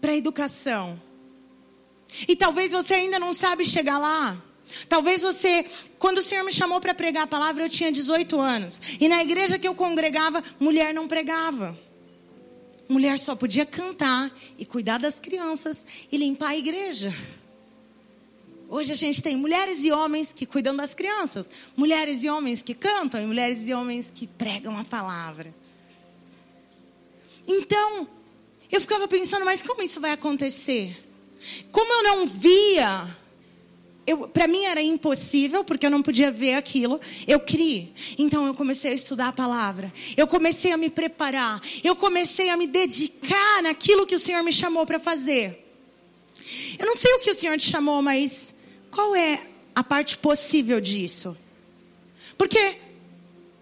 para 0.00 0.14
educação. 0.14 1.09
E 2.28 2.36
talvez 2.36 2.72
você 2.72 2.94
ainda 2.94 3.18
não 3.18 3.32
sabe 3.32 3.64
chegar 3.64 3.98
lá. 3.98 4.36
Talvez 4.88 5.22
você, 5.22 5.64
quando 5.98 6.18
o 6.18 6.22
Senhor 6.22 6.44
me 6.44 6.52
chamou 6.52 6.80
para 6.80 6.94
pregar 6.94 7.24
a 7.24 7.26
palavra, 7.26 7.64
eu 7.64 7.68
tinha 7.68 7.90
18 7.90 8.40
anos. 8.40 8.80
E 9.00 9.08
na 9.08 9.22
igreja 9.22 9.58
que 9.58 9.66
eu 9.66 9.74
congregava, 9.74 10.42
mulher 10.58 10.94
não 10.94 11.08
pregava. 11.08 11.76
Mulher 12.88 13.18
só 13.18 13.34
podia 13.34 13.66
cantar 13.66 14.30
e 14.58 14.64
cuidar 14.64 14.98
das 14.98 15.20
crianças 15.20 15.86
e 16.10 16.16
limpar 16.16 16.50
a 16.50 16.56
igreja. 16.56 17.14
Hoje 18.68 18.92
a 18.92 18.96
gente 18.96 19.20
tem 19.20 19.36
mulheres 19.36 19.82
e 19.84 19.90
homens 19.90 20.32
que 20.32 20.46
cuidam 20.46 20.74
das 20.76 20.94
crianças, 20.94 21.50
mulheres 21.76 22.22
e 22.22 22.30
homens 22.30 22.62
que 22.62 22.74
cantam 22.74 23.20
e 23.20 23.26
mulheres 23.26 23.66
e 23.66 23.74
homens 23.74 24.12
que 24.14 24.28
pregam 24.28 24.78
a 24.78 24.84
palavra. 24.84 25.52
Então, 27.46 28.06
eu 28.70 28.80
ficava 28.80 29.08
pensando, 29.08 29.44
mas 29.44 29.62
como 29.62 29.82
isso 29.82 30.00
vai 30.00 30.12
acontecer? 30.12 31.09
Como 31.70 31.92
eu 31.92 32.02
não 32.02 32.26
via, 32.26 33.06
para 34.32 34.46
mim 34.46 34.64
era 34.64 34.80
impossível, 34.82 35.64
porque 35.64 35.86
eu 35.86 35.90
não 35.90 36.02
podia 36.02 36.30
ver 36.30 36.54
aquilo, 36.54 37.00
eu 37.26 37.40
criei. 37.40 37.92
Então 38.18 38.46
eu 38.46 38.54
comecei 38.54 38.92
a 38.92 38.94
estudar 38.94 39.28
a 39.28 39.32
palavra, 39.32 39.92
eu 40.16 40.26
comecei 40.26 40.72
a 40.72 40.76
me 40.76 40.90
preparar, 40.90 41.60
eu 41.82 41.96
comecei 41.96 42.50
a 42.50 42.56
me 42.56 42.66
dedicar 42.66 43.62
naquilo 43.62 44.06
que 44.06 44.14
o 44.14 44.18
Senhor 44.18 44.42
me 44.42 44.52
chamou 44.52 44.84
para 44.84 44.98
fazer. 44.98 45.66
Eu 46.78 46.86
não 46.86 46.94
sei 46.94 47.12
o 47.14 47.20
que 47.20 47.30
o 47.30 47.34
Senhor 47.34 47.56
te 47.58 47.70
chamou, 47.70 48.02
mas 48.02 48.54
qual 48.90 49.14
é 49.14 49.46
a 49.74 49.84
parte 49.84 50.18
possível 50.18 50.80
disso? 50.80 51.36
Porque 52.36 52.78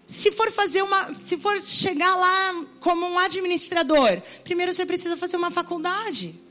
se 0.07 0.31
for 0.31 0.51
fazer 0.51 0.81
uma, 0.81 1.13
se 1.13 1.37
for 1.37 1.61
chegar 1.61 2.15
lá 2.15 2.65
como 2.79 3.05
um 3.05 3.19
administrador, 3.19 4.21
primeiro 4.43 4.73
você 4.73 4.85
precisa 4.85 5.15
fazer 5.15 5.37
uma 5.37 5.51
faculdade. 5.51 6.48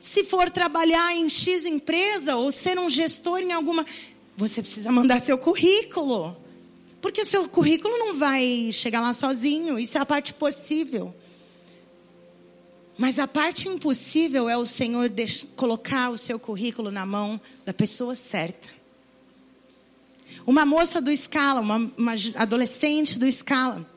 Se 0.00 0.24
for 0.24 0.50
trabalhar 0.50 1.14
em 1.14 1.28
X 1.28 1.66
empresa 1.66 2.36
ou 2.36 2.50
ser 2.50 2.78
um 2.78 2.88
gestor 2.88 3.40
em 3.40 3.52
alguma, 3.52 3.84
você 4.36 4.62
precisa 4.62 4.90
mandar 4.90 5.20
seu 5.20 5.38
currículo. 5.38 6.36
Porque 7.00 7.24
seu 7.24 7.48
currículo 7.48 7.96
não 7.96 8.14
vai 8.14 8.70
chegar 8.72 9.00
lá 9.00 9.12
sozinho, 9.14 9.78
isso 9.78 9.96
é 9.96 10.00
a 10.00 10.06
parte 10.06 10.34
possível. 10.34 11.14
Mas 12.96 13.18
a 13.18 13.28
parte 13.28 13.68
impossível 13.68 14.48
é 14.48 14.56
o 14.56 14.66
Senhor 14.66 15.08
colocar 15.54 16.10
o 16.10 16.18
seu 16.18 16.38
currículo 16.38 16.90
na 16.90 17.06
mão 17.06 17.40
da 17.64 17.72
pessoa 17.72 18.16
certa. 18.16 18.68
Uma 20.44 20.64
moça 20.64 21.00
do 21.00 21.14
Scala, 21.14 21.60
uma, 21.60 21.76
uma 21.96 22.14
adolescente 22.34 23.16
do 23.18 23.30
Scala, 23.30 23.88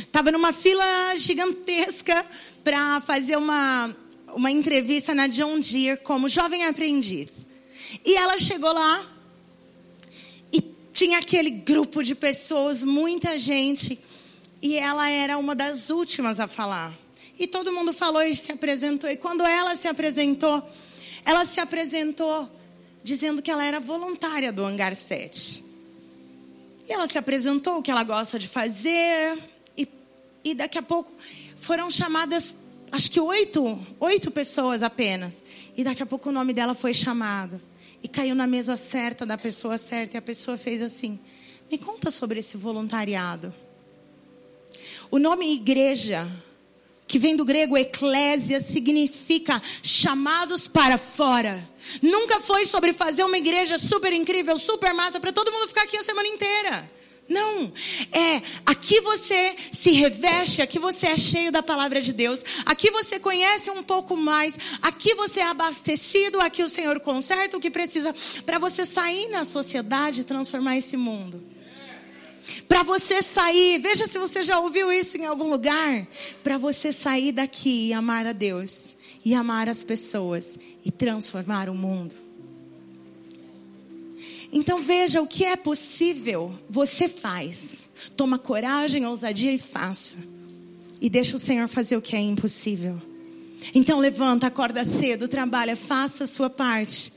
estava 0.00 0.30
numa 0.30 0.52
fila 0.52 1.16
gigantesca 1.16 2.26
para 2.62 3.00
fazer 3.00 3.36
uma 3.36 3.94
uma 4.34 4.50
entrevista 4.50 5.14
na 5.14 5.26
John 5.26 5.60
Deere 5.60 5.98
como 5.98 6.28
jovem 6.28 6.64
aprendiz. 6.64 7.28
E 8.04 8.16
ela 8.16 8.38
chegou 8.38 8.72
lá 8.72 9.06
e 10.52 10.62
tinha 10.92 11.18
aquele 11.18 11.50
grupo 11.50 12.02
de 12.02 12.14
pessoas, 12.14 12.82
muita 12.82 13.38
gente, 13.38 13.98
e 14.62 14.76
ela 14.76 15.08
era 15.08 15.38
uma 15.38 15.54
das 15.54 15.90
últimas 15.90 16.38
a 16.38 16.46
falar. 16.46 16.94
E 17.38 17.46
todo 17.46 17.72
mundo 17.72 17.92
falou 17.92 18.22
e 18.22 18.36
se 18.36 18.52
apresentou. 18.52 19.08
E 19.08 19.16
quando 19.16 19.42
ela 19.44 19.74
se 19.74 19.88
apresentou, 19.88 20.62
ela 21.24 21.44
se 21.44 21.58
apresentou 21.58 22.48
dizendo 23.02 23.40
que 23.40 23.50
ela 23.50 23.64
era 23.64 23.80
voluntária 23.80 24.52
do 24.52 24.64
Hangar 24.64 24.94
7. 24.94 25.64
E 26.86 26.92
ela 26.92 27.08
se 27.08 27.16
apresentou 27.16 27.78
o 27.78 27.82
que 27.82 27.90
ela 27.90 28.04
gosta 28.04 28.38
de 28.38 28.46
fazer. 28.46 29.38
E, 29.76 29.88
e 30.44 30.54
daqui 30.54 30.76
a 30.76 30.82
pouco 30.82 31.10
foram 31.56 31.90
chamadas 31.90 32.54
acho 32.92 33.10
que 33.10 33.20
oito, 33.20 33.78
oito 33.98 34.30
pessoas 34.30 34.82
apenas. 34.82 35.42
E 35.76 35.84
daqui 35.84 36.02
a 36.02 36.06
pouco 36.06 36.28
o 36.28 36.32
nome 36.32 36.52
dela 36.52 36.74
foi 36.74 36.92
chamado. 36.94 37.60
E 38.02 38.08
caiu 38.08 38.34
na 38.34 38.46
mesa 38.46 38.76
certa 38.76 39.26
da 39.26 39.36
pessoa 39.36 39.78
certa. 39.78 40.16
E 40.16 40.18
a 40.18 40.22
pessoa 40.22 40.56
fez 40.56 40.82
assim: 40.82 41.18
Me 41.70 41.78
conta 41.78 42.10
sobre 42.10 42.40
esse 42.40 42.56
voluntariado. 42.56 43.54
O 45.10 45.18
nome 45.18 45.54
igreja, 45.54 46.30
que 47.06 47.18
vem 47.18 47.34
do 47.34 47.44
grego 47.44 47.76
eclésia, 47.76 48.60
significa 48.60 49.60
chamados 49.82 50.68
para 50.68 50.96
fora. 50.96 51.68
Nunca 52.00 52.40
foi 52.40 52.64
sobre 52.66 52.92
fazer 52.92 53.24
uma 53.24 53.36
igreja 53.36 53.78
super 53.78 54.12
incrível, 54.12 54.56
super 54.56 54.94
massa, 54.94 55.18
para 55.18 55.32
todo 55.32 55.50
mundo 55.50 55.66
ficar 55.66 55.82
aqui 55.82 55.96
a 55.96 56.02
semana 56.02 56.28
inteira. 56.28 56.99
Não, 57.30 57.72
é 58.10 58.42
aqui 58.66 59.00
você 59.02 59.54
se 59.70 59.92
reveste, 59.92 60.60
aqui 60.60 60.80
você 60.80 61.06
é 61.06 61.16
cheio 61.16 61.52
da 61.52 61.62
palavra 61.62 62.00
de 62.00 62.12
Deus, 62.12 62.42
aqui 62.66 62.90
você 62.90 63.20
conhece 63.20 63.70
um 63.70 63.84
pouco 63.84 64.16
mais, 64.16 64.58
aqui 64.82 65.14
você 65.14 65.38
é 65.38 65.46
abastecido, 65.46 66.40
aqui 66.40 66.64
o 66.64 66.68
Senhor 66.68 66.98
conserta 66.98 67.56
o 67.56 67.60
que 67.60 67.70
precisa 67.70 68.12
para 68.44 68.58
você 68.58 68.84
sair 68.84 69.28
na 69.28 69.44
sociedade 69.44 70.22
e 70.22 70.24
transformar 70.24 70.76
esse 70.76 70.96
mundo. 70.96 71.40
Para 72.66 72.82
você 72.82 73.22
sair, 73.22 73.78
veja 73.78 74.08
se 74.08 74.18
você 74.18 74.42
já 74.42 74.58
ouviu 74.58 74.92
isso 74.92 75.16
em 75.16 75.24
algum 75.24 75.48
lugar, 75.48 76.08
para 76.42 76.58
você 76.58 76.92
sair 76.92 77.30
daqui 77.30 77.90
e 77.90 77.92
amar 77.92 78.26
a 78.26 78.32
Deus, 78.32 78.96
e 79.24 79.34
amar 79.34 79.68
as 79.68 79.84
pessoas, 79.84 80.58
e 80.84 80.90
transformar 80.90 81.68
o 81.68 81.74
mundo. 81.74 82.29
Então 84.52 84.82
veja 84.82 85.22
o 85.22 85.26
que 85.26 85.44
é 85.44 85.56
possível, 85.56 86.52
você 86.68 87.08
faz. 87.08 87.88
Toma 88.16 88.38
coragem, 88.38 89.06
ousadia 89.06 89.52
e 89.52 89.58
faça. 89.58 90.18
E 91.00 91.08
deixa 91.08 91.36
o 91.36 91.38
Senhor 91.38 91.68
fazer 91.68 91.96
o 91.96 92.02
que 92.02 92.16
é 92.16 92.20
impossível. 92.20 93.00
Então 93.74 93.98
levanta, 93.98 94.46
acorda 94.46 94.84
cedo, 94.84 95.28
trabalha, 95.28 95.76
faça 95.76 96.24
a 96.24 96.26
sua 96.26 96.50
parte. 96.50 97.12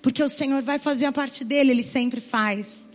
Porque 0.00 0.22
o 0.22 0.28
Senhor 0.28 0.62
vai 0.62 0.78
fazer 0.78 1.06
a 1.06 1.12
parte 1.12 1.44
dele, 1.44 1.72
ele 1.72 1.82
sempre 1.82 2.20
faz. 2.20 2.88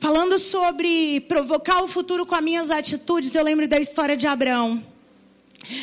Falando 0.00 0.38
sobre 0.38 1.20
provocar 1.28 1.82
o 1.82 1.88
futuro 1.88 2.24
com 2.24 2.34
as 2.34 2.42
minhas 2.42 2.70
atitudes, 2.70 3.34
eu 3.34 3.44
lembro 3.44 3.68
da 3.68 3.78
história 3.78 4.16
de 4.16 4.26
Abraão. 4.26 4.82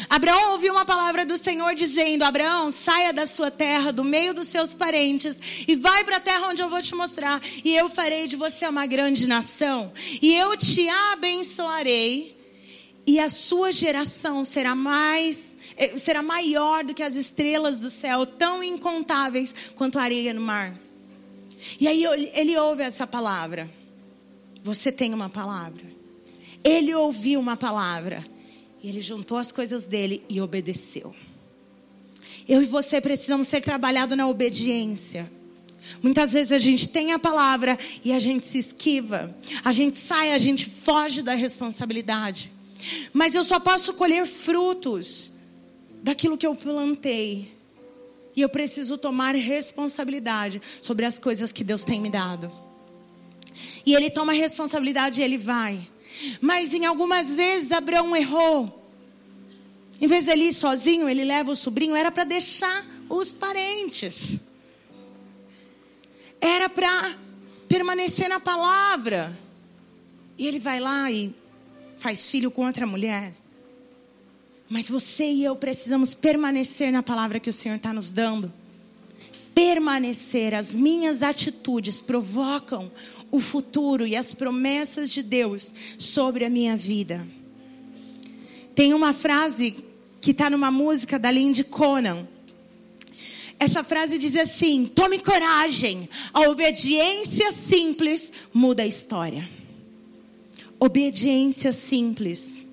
Abraão 0.10 0.54
ouviu 0.54 0.74
uma 0.74 0.86
palavra 0.86 1.26
do 1.26 1.38
Senhor 1.38 1.74
dizendo: 1.76 2.24
Abraão, 2.24 2.72
saia 2.72 3.14
da 3.14 3.26
sua 3.26 3.52
terra, 3.52 3.92
do 3.92 4.04
meio 4.04 4.34
dos 4.34 4.48
seus 4.48 4.74
parentes, 4.74 5.66
e 5.68 5.76
vai 5.76 6.04
para 6.04 6.18
a 6.18 6.22
terra 6.22 6.48
onde 6.50 6.62
eu 6.62 6.70
vou 6.70 6.82
te 6.82 6.96
mostrar, 6.96 7.42
e 7.64 7.76
eu 7.76 7.88
farei 7.88 8.28
de 8.28 8.36
você 8.36 8.68
uma 8.68 8.86
grande 8.86 9.28
nação, 9.28 9.92
e 10.22 10.34
eu 10.36 10.58
te 10.58 10.90
abençoarei, 11.12 12.36
e 13.06 13.20
a 13.20 13.30
sua 13.30 13.72
geração 13.72 14.44
será 14.44 14.76
mais 14.76 15.56
eh, 15.78 15.96
será 15.98 16.24
maior 16.24 16.84
do 16.84 16.94
que 16.94 17.04
as 17.04 17.16
estrelas 17.16 17.78
do 17.78 17.92
céu, 17.92 18.26
tão 18.26 18.64
incontáveis 18.64 19.54
quanto 19.76 20.00
a 20.00 20.04
areia 20.04 20.34
no 20.34 20.42
mar. 20.42 20.76
E 21.80 21.88
aí 21.88 22.04
ele 22.34 22.58
ouve 22.58 22.84
essa 22.84 23.06
palavra. 23.06 23.70
Você 24.64 24.92
tem 24.92 25.14
uma 25.14 25.30
palavra. 25.30 25.84
Ele 26.64 26.94
ouviu 26.94 27.40
uma 27.40 27.56
palavra. 27.56 28.26
E 28.82 28.90
ele 28.90 29.02
juntou 29.02 29.38
as 29.38 29.52
coisas 29.52 29.86
dele 29.86 30.24
e 30.30 30.40
obedeceu. 30.40 31.16
Eu 32.48 32.62
e 32.62 32.66
você 32.66 33.02
precisamos 33.02 33.48
ser 33.48 33.62
trabalhados 33.62 34.18
na 34.18 34.28
obediência. 34.28 35.30
Muitas 36.02 36.34
vezes 36.34 36.52
a 36.52 36.60
gente 36.60 36.90
tem 36.90 37.14
a 37.14 37.20
palavra 37.20 37.78
e 38.04 38.12
a 38.12 38.20
gente 38.20 38.46
se 38.46 38.58
esquiva. 38.58 39.36
A 39.64 39.72
gente 39.72 40.00
sai, 40.00 40.34
a 40.34 40.38
gente 40.38 40.66
foge 40.66 41.22
da 41.22 41.34
responsabilidade. 41.34 42.52
Mas 43.12 43.36
eu 43.36 43.44
só 43.44 43.60
posso 43.60 43.94
colher 43.94 44.26
frutos 44.26 45.32
daquilo 46.04 46.38
que 46.38 46.48
eu 46.48 46.56
plantei. 46.56 47.52
E 48.36 48.42
eu 48.42 48.50
preciso 48.50 48.98
tomar 48.98 49.34
responsabilidade 49.36 50.62
sobre 50.82 51.06
as 51.06 51.18
coisas 51.18 51.52
que 51.52 51.64
Deus 51.64 51.84
tem 51.84 52.00
me 52.00 52.10
dado. 52.10 52.52
E 53.86 53.96
ele 53.96 54.10
toma 54.10 54.32
responsabilidade 54.34 55.20
e 55.20 55.24
ele 55.24 55.38
vai. 55.38 55.88
Mas 56.42 56.74
em 56.74 56.86
algumas 56.86 57.36
vezes 57.36 57.72
Abraão 57.72 58.16
errou. 58.16 58.74
Em 60.00 60.08
vez 60.08 60.26
de 60.26 60.32
ele 60.32 60.46
ir 60.46 60.54
sozinho, 60.54 61.10
ele 61.10 61.24
leva 61.24 61.52
o 61.52 61.56
sobrinho, 61.56 61.96
era 61.96 62.12
para 62.12 62.24
deixar 62.24 62.86
os 63.10 63.32
parentes. 63.32 64.40
Era 66.40 66.70
para 66.70 67.16
permanecer 67.68 68.30
na 68.30 68.40
palavra. 68.40 69.38
E 70.38 70.48
ele 70.48 70.60
vai 70.60 70.80
lá 70.80 71.10
e 71.10 71.36
faz 71.96 72.30
filho 72.30 72.52
com 72.52 72.66
outra 72.66 72.86
mulher. 72.86 73.34
Mas 74.70 74.90
você 74.90 75.24
e 75.24 75.44
eu 75.44 75.56
precisamos 75.56 76.14
permanecer 76.14 76.92
na 76.92 77.02
palavra 77.02 77.40
que 77.40 77.50
o 77.50 77.54
Senhor 77.54 77.76
está 77.76 77.92
nos 77.92 78.12
dando. 78.12 78.54
Permanecer, 79.58 80.54
as 80.54 80.76
minhas 80.76 81.24
atitudes 81.24 82.00
provocam 82.00 82.92
o 83.32 83.40
futuro 83.40 84.06
e 84.06 84.16
as 84.16 84.32
promessas 84.32 85.10
de 85.10 85.24
Deus 85.24 85.74
sobre 85.98 86.46
a 86.46 86.50
minha 86.50 86.78
vida. 86.78 87.28
Tem 88.76 88.94
uma 88.94 89.16
frase 89.16 89.84
que 90.22 90.30
está 90.30 90.48
numa 90.48 90.70
música 90.70 91.18
da 91.18 91.32
Lindy 91.32 91.64
Conan. 91.64 92.28
Essa 93.60 93.84
frase 93.84 94.20
diz 94.20 94.36
assim: 94.36 94.86
tome 94.86 95.18
coragem, 95.18 96.08
a 96.32 96.42
obediência 96.42 97.52
simples 97.52 98.32
muda 98.54 98.84
a 98.84 98.88
história. 98.88 99.50
Obediência 100.80 101.74
simples 101.74 102.67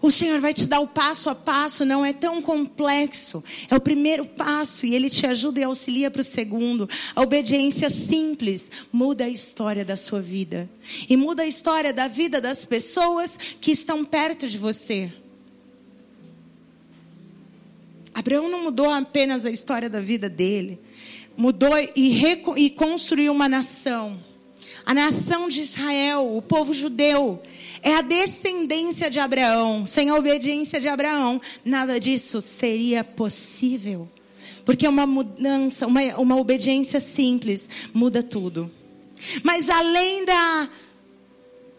o 0.00 0.10
Senhor 0.10 0.40
vai 0.40 0.54
te 0.54 0.66
dar 0.66 0.80
o 0.80 0.86
passo 0.86 1.28
a 1.28 1.34
passo, 1.34 1.84
não 1.84 2.04
é 2.04 2.12
tão 2.12 2.40
complexo. 2.40 3.42
É 3.70 3.74
o 3.74 3.80
primeiro 3.80 4.24
passo 4.24 4.86
e 4.86 4.94
Ele 4.94 5.10
te 5.10 5.26
ajuda 5.26 5.60
e 5.60 5.64
auxilia 5.64 6.10
para 6.10 6.20
o 6.20 6.24
segundo. 6.24 6.88
A 7.14 7.22
obediência 7.22 7.90
simples 7.90 8.70
muda 8.92 9.24
a 9.24 9.28
história 9.28 9.84
da 9.84 9.96
sua 9.96 10.20
vida. 10.20 10.70
E 11.08 11.16
muda 11.16 11.42
a 11.42 11.46
história 11.46 11.92
da 11.92 12.06
vida 12.06 12.40
das 12.40 12.64
pessoas 12.64 13.36
que 13.60 13.72
estão 13.72 14.04
perto 14.04 14.48
de 14.48 14.56
você. 14.56 15.12
Abraão 18.14 18.48
não 18.48 18.64
mudou 18.64 18.90
apenas 18.90 19.46
a 19.46 19.50
história 19.50 19.88
da 19.88 20.00
vida 20.00 20.28
dele, 20.28 20.80
mudou 21.36 21.70
e, 21.94 22.14
e 22.56 22.70
construiu 22.70 23.32
uma 23.32 23.48
nação. 23.48 24.18
A 24.84 24.92
nação 24.92 25.48
de 25.48 25.60
Israel, 25.60 26.34
o 26.34 26.42
povo 26.42 26.74
judeu 26.74 27.40
é 27.82 27.94
a 27.94 28.00
descendência 28.00 29.10
de 29.10 29.18
Abraão. 29.18 29.86
Sem 29.86 30.10
a 30.10 30.14
obediência 30.14 30.80
de 30.80 30.88
Abraão, 30.88 31.40
nada 31.64 31.98
disso 31.98 32.40
seria 32.40 33.02
possível. 33.02 34.08
Porque 34.64 34.86
uma 34.86 35.06
mudança, 35.06 35.86
uma, 35.86 36.00
uma 36.18 36.36
obediência 36.36 37.00
simples 37.00 37.68
muda 37.92 38.22
tudo. 38.22 38.70
Mas 39.42 39.68
além 39.68 40.24
da, 40.24 40.68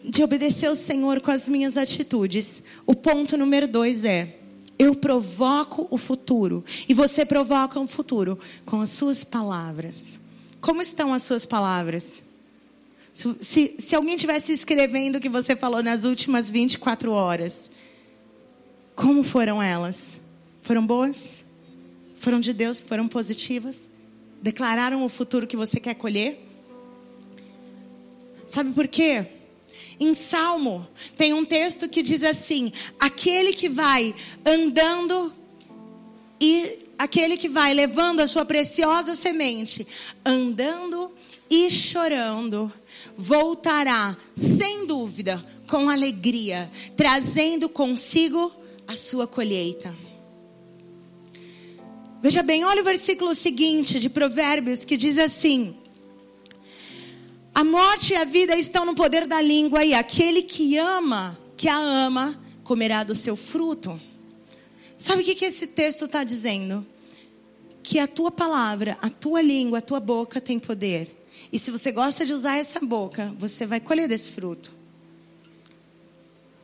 de 0.04 0.22
obedecer 0.22 0.66
ao 0.66 0.76
Senhor 0.76 1.20
com 1.20 1.30
as 1.30 1.46
minhas 1.46 1.76
atitudes, 1.76 2.62
o 2.84 2.94
ponto 2.94 3.36
número 3.36 3.68
dois 3.68 4.04
é: 4.04 4.36
eu 4.78 4.94
provoco 4.94 5.86
o 5.90 5.98
futuro. 5.98 6.64
E 6.88 6.94
você 6.94 7.24
provoca 7.26 7.78
o 7.78 7.86
futuro 7.86 8.38
com 8.64 8.80
as 8.80 8.90
suas 8.90 9.22
palavras. 9.22 10.18
Como 10.60 10.80
estão 10.80 11.12
as 11.12 11.22
suas 11.22 11.44
palavras? 11.44 12.22
Se, 13.12 13.76
se 13.78 13.94
alguém 13.94 14.16
tivesse 14.16 14.52
escrevendo 14.52 15.16
o 15.16 15.20
que 15.20 15.28
você 15.28 15.54
falou 15.54 15.82
nas 15.82 16.04
últimas 16.04 16.48
24 16.48 17.12
horas, 17.12 17.70
como 18.94 19.22
foram 19.22 19.62
elas? 19.62 20.20
Foram 20.62 20.86
boas? 20.86 21.44
Foram 22.16 22.40
de 22.40 22.52
Deus? 22.52 22.80
Foram 22.80 23.08
positivas? 23.08 23.88
Declararam 24.42 25.04
o 25.04 25.08
futuro 25.08 25.46
que 25.46 25.56
você 25.56 25.80
quer 25.80 25.94
colher? 25.94 26.38
Sabe 28.46 28.72
por 28.72 28.88
quê? 28.88 29.26
Em 29.98 30.14
Salmo 30.14 30.88
tem 31.16 31.32
um 31.32 31.44
texto 31.44 31.88
que 31.88 32.02
diz 32.02 32.22
assim: 32.22 32.72
aquele 32.98 33.52
que 33.52 33.68
vai 33.68 34.14
andando 34.44 35.32
e 36.40 36.78
aquele 36.98 37.36
que 37.36 37.48
vai 37.48 37.74
levando 37.74 38.20
a 38.20 38.26
sua 38.26 38.44
preciosa 38.44 39.14
semente, 39.14 39.86
andando 40.24 41.12
e 41.50 41.70
chorando, 41.70 42.72
voltará, 43.20 44.16
sem 44.34 44.86
dúvida, 44.86 45.44
com 45.68 45.90
alegria, 45.90 46.70
trazendo 46.96 47.68
consigo 47.68 48.50
a 48.88 48.96
sua 48.96 49.26
colheita. 49.26 49.94
Veja 52.22 52.42
bem, 52.42 52.64
olha 52.64 52.80
o 52.80 52.84
versículo 52.84 53.34
seguinte 53.34 54.00
de 54.00 54.08
Provérbios 54.08 54.84
que 54.84 54.96
diz 54.96 55.18
assim: 55.18 55.76
A 57.54 57.62
morte 57.62 58.14
e 58.14 58.16
a 58.16 58.24
vida 58.24 58.56
estão 58.56 58.86
no 58.86 58.94
poder 58.94 59.26
da 59.26 59.40
língua, 59.40 59.84
e 59.84 59.92
aquele 59.92 60.42
que 60.42 60.78
ama, 60.78 61.38
que 61.56 61.68
a 61.68 61.76
ama, 61.76 62.40
comerá 62.64 63.04
do 63.04 63.14
seu 63.14 63.36
fruto. 63.36 64.00
Sabe 64.96 65.22
o 65.22 65.24
que, 65.24 65.34
que 65.34 65.44
esse 65.44 65.66
texto 65.66 66.06
está 66.06 66.24
dizendo? 66.24 66.86
Que 67.82 67.98
a 67.98 68.06
tua 68.06 68.30
palavra, 68.30 68.98
a 69.00 69.08
tua 69.08 69.40
língua, 69.40 69.78
a 69.78 69.82
tua 69.82 70.00
boca 70.00 70.40
tem 70.40 70.58
poder. 70.58 71.19
E 71.52 71.58
se 71.58 71.70
você 71.70 71.90
gosta 71.90 72.24
de 72.24 72.32
usar 72.32 72.56
essa 72.56 72.78
boca, 72.80 73.34
você 73.38 73.66
vai 73.66 73.80
colher 73.80 74.08
desse 74.08 74.30
fruto. 74.30 74.72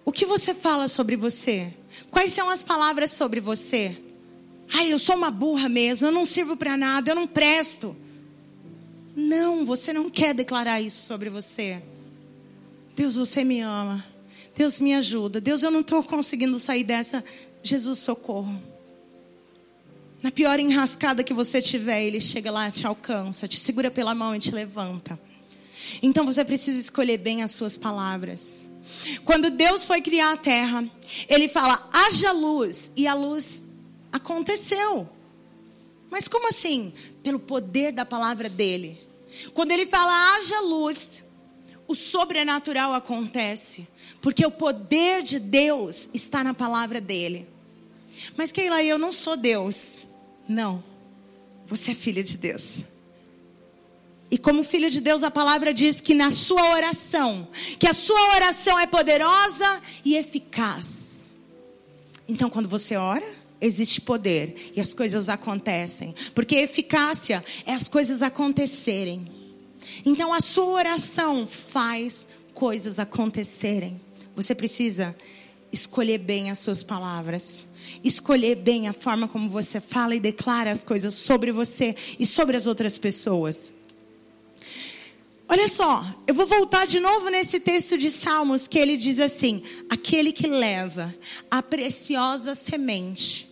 O 0.04 0.12
que 0.12 0.24
você 0.24 0.54
fala 0.54 0.86
sobre 0.86 1.16
você? 1.16 1.74
Quais 2.10 2.32
são 2.32 2.48
as 2.48 2.62
palavras 2.62 3.10
sobre 3.10 3.40
você? 3.40 3.96
Ai, 4.72 4.92
eu 4.92 4.98
sou 4.98 5.16
uma 5.16 5.30
burra 5.30 5.68
mesmo, 5.68 6.06
eu 6.06 6.12
não 6.12 6.24
sirvo 6.24 6.56
para 6.56 6.76
nada, 6.76 7.10
eu 7.10 7.14
não 7.14 7.26
presto. 7.26 7.96
Não, 9.16 9.64
você 9.64 9.92
não 9.92 10.08
quer 10.08 10.34
declarar 10.34 10.80
isso 10.80 11.06
sobre 11.06 11.28
você. 11.28 11.82
Deus, 12.94 13.16
você 13.16 13.42
me 13.42 13.60
ama. 13.60 14.04
Deus 14.54 14.78
me 14.78 14.94
ajuda. 14.94 15.40
Deus, 15.40 15.62
eu 15.62 15.70
não 15.70 15.80
estou 15.80 16.02
conseguindo 16.02 16.58
sair 16.58 16.84
dessa. 16.84 17.24
Jesus, 17.62 17.98
socorro. 17.98 18.60
Na 20.26 20.32
pior 20.32 20.58
enrascada 20.58 21.22
que 21.22 21.32
você 21.32 21.62
tiver, 21.62 22.02
ele 22.02 22.20
chega 22.20 22.50
lá, 22.50 22.68
te 22.68 22.84
alcança, 22.84 23.46
te 23.46 23.60
segura 23.60 23.92
pela 23.92 24.12
mão 24.12 24.34
e 24.34 24.40
te 24.40 24.50
levanta. 24.50 25.16
Então 26.02 26.26
você 26.26 26.44
precisa 26.44 26.80
escolher 26.80 27.16
bem 27.18 27.44
as 27.44 27.52
suas 27.52 27.76
palavras. 27.76 28.66
Quando 29.24 29.50
Deus 29.50 29.84
foi 29.84 30.02
criar 30.02 30.32
a 30.32 30.36
terra, 30.36 30.84
ele 31.28 31.46
fala: 31.46 31.88
haja 31.92 32.32
luz, 32.32 32.90
e 32.96 33.06
a 33.06 33.14
luz 33.14 33.66
aconteceu. 34.10 35.08
Mas 36.10 36.26
como 36.26 36.48
assim? 36.48 36.92
Pelo 37.22 37.38
poder 37.38 37.92
da 37.92 38.04
palavra 38.04 38.48
dele. 38.48 39.00
Quando 39.54 39.70
ele 39.70 39.86
fala 39.86 40.34
haja 40.34 40.58
luz, 40.58 41.22
o 41.86 41.94
sobrenatural 41.94 42.94
acontece, 42.94 43.86
porque 44.20 44.44
o 44.44 44.50
poder 44.50 45.22
de 45.22 45.38
Deus 45.38 46.10
está 46.12 46.42
na 46.42 46.52
palavra 46.52 47.00
dele. 47.00 47.48
Mas 48.36 48.50
Keila, 48.50 48.82
eu 48.82 48.98
não 48.98 49.12
sou 49.12 49.36
Deus. 49.36 50.04
Não. 50.48 50.82
Você 51.66 51.90
é 51.90 51.94
filha 51.94 52.22
de 52.22 52.36
Deus. 52.36 52.76
E 54.30 54.36
como 54.38 54.64
filho 54.64 54.90
de 54.90 55.00
Deus, 55.00 55.22
a 55.22 55.30
palavra 55.30 55.72
diz 55.72 56.00
que 56.00 56.14
na 56.14 56.30
sua 56.30 56.70
oração, 56.70 57.46
que 57.78 57.86
a 57.86 57.92
sua 57.92 58.34
oração 58.34 58.78
é 58.78 58.86
poderosa 58.86 59.80
e 60.04 60.16
eficaz. 60.16 60.96
Então, 62.28 62.50
quando 62.50 62.68
você 62.68 62.96
ora, 62.96 63.24
existe 63.60 64.00
poder 64.00 64.72
e 64.74 64.80
as 64.80 64.92
coisas 64.92 65.28
acontecem. 65.28 66.14
Porque 66.34 66.56
eficácia 66.56 67.44
é 67.64 67.72
as 67.72 67.88
coisas 67.88 68.20
acontecerem. 68.20 69.30
Então, 70.04 70.32
a 70.32 70.40
sua 70.40 70.66
oração 70.66 71.46
faz 71.46 72.26
coisas 72.52 72.98
acontecerem. 72.98 74.00
Você 74.34 74.54
precisa 74.54 75.14
escolher 75.72 76.18
bem 76.18 76.50
as 76.50 76.58
suas 76.58 76.82
palavras 76.82 77.66
escolher 78.02 78.56
bem 78.56 78.88
a 78.88 78.92
forma 78.92 79.28
como 79.28 79.48
você 79.48 79.80
fala 79.80 80.14
e 80.14 80.20
declara 80.20 80.70
as 80.70 80.84
coisas 80.84 81.14
sobre 81.14 81.52
você 81.52 81.94
e 82.18 82.26
sobre 82.26 82.56
as 82.56 82.66
outras 82.66 82.98
pessoas. 82.98 83.72
Olha 85.48 85.68
só, 85.68 86.04
eu 86.26 86.34
vou 86.34 86.46
voltar 86.46 86.86
de 86.86 86.98
novo 86.98 87.28
nesse 87.28 87.60
texto 87.60 87.96
de 87.96 88.10
Salmos 88.10 88.66
que 88.66 88.78
ele 88.78 88.96
diz 88.96 89.20
assim: 89.20 89.62
aquele 89.88 90.32
que 90.32 90.48
leva 90.48 91.14
a 91.50 91.62
preciosa 91.62 92.54
semente. 92.54 93.48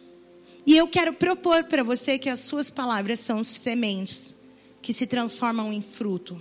E 0.67 0.77
eu 0.77 0.89
quero 0.89 1.13
propor 1.13 1.65
para 1.65 1.85
você 1.85 2.19
que 2.19 2.29
as 2.29 2.41
suas 2.41 2.71
palavras 2.71 3.21
são 3.21 3.45
sementes 3.45 4.35
que 4.83 4.93
se 4.93 5.07
transformam 5.07 5.73
em 5.73 5.83
fruto. 5.83 6.41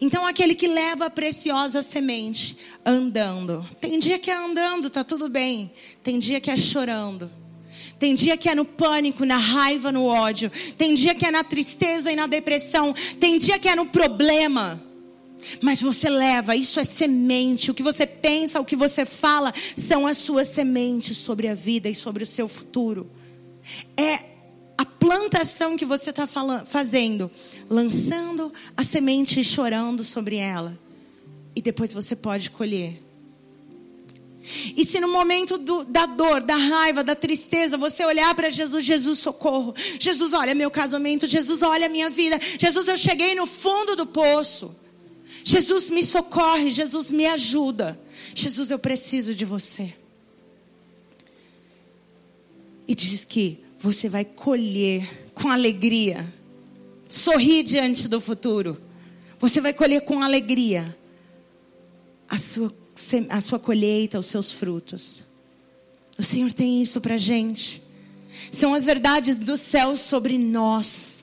Então, 0.00 0.26
aquele 0.26 0.54
que 0.54 0.68
leva 0.68 1.06
a 1.06 1.10
preciosa 1.10 1.82
semente 1.82 2.56
andando. 2.84 3.66
Tem 3.80 3.98
dia 3.98 4.18
que 4.18 4.30
é 4.30 4.36
andando, 4.36 4.90
tá 4.90 5.04
tudo 5.04 5.28
bem. 5.28 5.72
Tem 6.02 6.18
dia 6.18 6.40
que 6.40 6.50
é 6.50 6.56
chorando. 6.56 7.30
Tem 7.98 8.14
dia 8.14 8.36
que 8.36 8.48
é 8.48 8.54
no 8.54 8.64
pânico, 8.64 9.24
na 9.24 9.36
raiva, 9.36 9.92
no 9.92 10.04
ódio. 10.04 10.50
Tem 10.76 10.94
dia 10.94 11.14
que 11.14 11.24
é 11.24 11.30
na 11.30 11.44
tristeza 11.44 12.10
e 12.10 12.16
na 12.16 12.26
depressão. 12.26 12.94
Tem 13.20 13.38
dia 13.38 13.58
que 13.58 13.68
é 13.68 13.76
no 13.76 13.86
problema. 13.86 14.82
Mas 15.60 15.80
você 15.80 16.08
leva, 16.08 16.54
isso 16.56 16.78
é 16.80 16.84
semente. 16.84 17.70
O 17.70 17.74
que 17.74 17.82
você 17.82 18.06
pensa, 18.06 18.60
o 18.60 18.64
que 18.64 18.76
você 18.76 19.04
fala, 19.04 19.52
são 19.76 20.06
as 20.06 20.18
suas 20.18 20.48
sementes 20.48 21.18
sobre 21.18 21.48
a 21.48 21.54
vida 21.54 21.88
e 21.88 21.94
sobre 21.94 22.22
o 22.22 22.26
seu 22.26 22.48
futuro. 22.48 23.10
É 23.96 24.31
a 24.82 24.84
plantação 24.84 25.76
que 25.76 25.84
você 25.84 26.10
está 26.10 26.26
fazendo, 26.26 27.30
lançando 27.70 28.52
a 28.76 28.82
semente 28.82 29.38
e 29.38 29.44
chorando 29.44 30.02
sobre 30.02 30.36
ela. 30.36 30.76
E 31.54 31.62
depois 31.62 31.92
você 31.92 32.16
pode 32.16 32.50
colher. 32.50 33.00
E 34.76 34.84
se 34.84 34.98
no 34.98 35.06
momento 35.06 35.56
do, 35.56 35.84
da 35.84 36.04
dor, 36.04 36.42
da 36.42 36.56
raiva, 36.56 37.04
da 37.04 37.14
tristeza, 37.14 37.78
você 37.78 38.04
olhar 38.04 38.34
para 38.34 38.50
Jesus, 38.50 38.84
Jesus 38.84 39.20
socorro. 39.20 39.72
Jesus, 40.00 40.32
olha 40.32 40.52
meu 40.52 40.68
casamento. 40.68 41.28
Jesus, 41.28 41.62
olha 41.62 41.88
minha 41.88 42.10
vida. 42.10 42.40
Jesus, 42.58 42.88
eu 42.88 42.96
cheguei 42.96 43.36
no 43.36 43.46
fundo 43.46 43.94
do 43.94 44.04
poço. 44.04 44.74
Jesus, 45.44 45.90
me 45.90 46.02
socorre. 46.02 46.72
Jesus, 46.72 47.12
me 47.12 47.24
ajuda. 47.26 48.00
Jesus, 48.34 48.72
eu 48.72 48.80
preciso 48.80 49.32
de 49.32 49.44
você. 49.44 49.94
E 52.88 52.96
diz 52.96 53.24
que 53.24 53.62
você 53.82 54.08
vai 54.08 54.24
colher 54.24 55.30
com 55.34 55.48
alegria. 55.48 56.24
Sorrir 57.08 57.64
diante 57.64 58.08
do 58.08 58.20
futuro. 58.20 58.80
Você 59.40 59.60
vai 59.60 59.74
colher 59.74 60.02
com 60.02 60.22
alegria 60.22 60.96
a 62.28 62.38
sua 62.38 62.72
a 63.28 63.40
sua 63.40 63.58
colheita, 63.58 64.18
os 64.18 64.26
seus 64.26 64.52
frutos. 64.52 65.24
O 66.16 66.22
Senhor 66.22 66.52
tem 66.52 66.80
isso 66.80 67.00
para 67.00 67.18
gente. 67.18 67.82
São 68.50 68.72
as 68.72 68.84
verdades 68.84 69.36
do 69.36 69.56
céu 69.56 69.96
sobre 69.96 70.38
nós. 70.38 71.21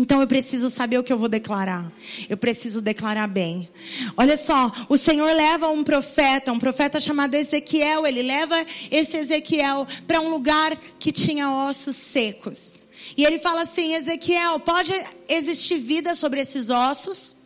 Então 0.00 0.20
eu 0.20 0.28
preciso 0.28 0.70
saber 0.70 0.96
o 0.96 1.02
que 1.02 1.12
eu 1.12 1.18
vou 1.18 1.28
declarar. 1.28 1.92
Eu 2.28 2.36
preciso 2.36 2.80
declarar 2.80 3.26
bem. 3.26 3.68
Olha 4.16 4.36
só, 4.36 4.70
o 4.88 4.96
Senhor 4.96 5.34
leva 5.34 5.68
um 5.70 5.82
profeta, 5.82 6.52
um 6.52 6.58
profeta 6.58 7.00
chamado 7.00 7.34
Ezequiel. 7.34 8.06
Ele 8.06 8.22
leva 8.22 8.64
esse 8.92 9.16
Ezequiel 9.16 9.88
para 10.06 10.20
um 10.20 10.30
lugar 10.30 10.76
que 11.00 11.10
tinha 11.10 11.50
ossos 11.50 11.96
secos. 11.96 12.86
E 13.16 13.24
ele 13.24 13.40
fala 13.40 13.62
assim: 13.62 13.94
Ezequiel, 13.94 14.60
pode 14.60 14.92
existir 15.28 15.78
vida 15.78 16.14
sobre 16.14 16.40
esses 16.40 16.70
ossos? 16.70 17.36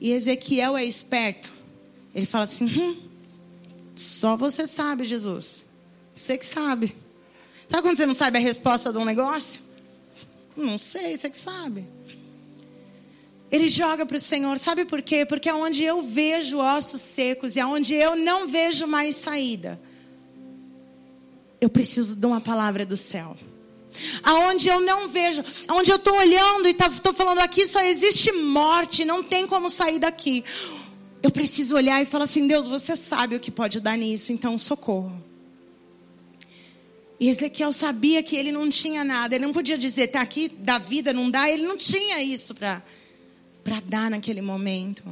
E 0.00 0.10
Ezequiel 0.10 0.76
é 0.76 0.84
esperto. 0.84 1.52
Ele 2.12 2.26
fala 2.26 2.42
assim: 2.42 2.66
hum, 2.66 2.96
só 3.94 4.36
você 4.36 4.66
sabe, 4.66 5.04
Jesus. 5.04 5.64
Você 6.12 6.36
que 6.36 6.44
sabe. 6.44 6.96
Sabe 7.68 7.82
quando 7.84 7.96
você 7.96 8.06
não 8.06 8.14
sabe 8.14 8.38
a 8.38 8.40
resposta 8.40 8.92
de 8.92 8.98
um 8.98 9.04
negócio? 9.04 9.69
Não 10.56 10.76
sei, 10.78 11.16
você 11.16 11.30
que 11.30 11.38
sabe. 11.38 11.86
Ele 13.50 13.68
joga 13.68 14.06
para 14.06 14.16
o 14.16 14.20
Senhor, 14.20 14.58
sabe 14.58 14.84
por 14.84 15.02
quê? 15.02 15.26
Porque 15.26 15.48
é 15.48 15.54
onde 15.54 15.82
eu 15.82 16.02
vejo 16.02 16.58
ossos 16.58 17.00
secos 17.00 17.56
e 17.56 17.60
aonde 17.60 17.94
eu 17.94 18.14
não 18.14 18.46
vejo 18.46 18.86
mais 18.86 19.16
saída, 19.16 19.80
eu 21.60 21.68
preciso 21.68 22.14
de 22.14 22.26
uma 22.26 22.40
palavra 22.40 22.86
do 22.86 22.96
céu. 22.96 23.36
Aonde 24.22 24.68
eu 24.68 24.80
não 24.80 25.08
vejo, 25.08 25.42
aonde 25.66 25.90
eu 25.90 25.96
estou 25.96 26.16
olhando 26.16 26.68
e 26.68 26.70
estou 26.70 27.12
tá, 27.12 27.12
falando 27.12 27.40
aqui 27.40 27.66
só 27.66 27.80
existe 27.80 28.32
morte, 28.32 29.04
não 29.04 29.22
tem 29.22 29.46
como 29.46 29.68
sair 29.68 29.98
daqui 29.98 30.44
eu 31.22 31.30
preciso 31.30 31.76
olhar 31.76 32.02
e 32.02 32.06
falar 32.06 32.24
assim: 32.24 32.46
Deus, 32.46 32.66
você 32.66 32.96
sabe 32.96 33.36
o 33.36 33.40
que 33.40 33.50
pode 33.50 33.80
dar 33.80 33.96
nisso, 33.96 34.32
então 34.32 34.56
socorro. 34.56 35.29
E 37.20 37.28
Ezequiel 37.28 37.70
sabia 37.70 38.22
que 38.22 38.34
ele 38.34 38.50
não 38.50 38.70
tinha 38.70 39.04
nada, 39.04 39.34
ele 39.34 39.44
não 39.44 39.52
podia 39.52 39.76
dizer, 39.76 40.08
tá 40.08 40.22
aqui, 40.22 40.48
da 40.48 40.78
vida 40.78 41.12
não 41.12 41.30
dá, 41.30 41.50
ele 41.50 41.64
não 41.64 41.76
tinha 41.76 42.22
isso 42.22 42.54
para 42.54 42.82
dar 43.84 44.10
naquele 44.10 44.40
momento. 44.40 45.04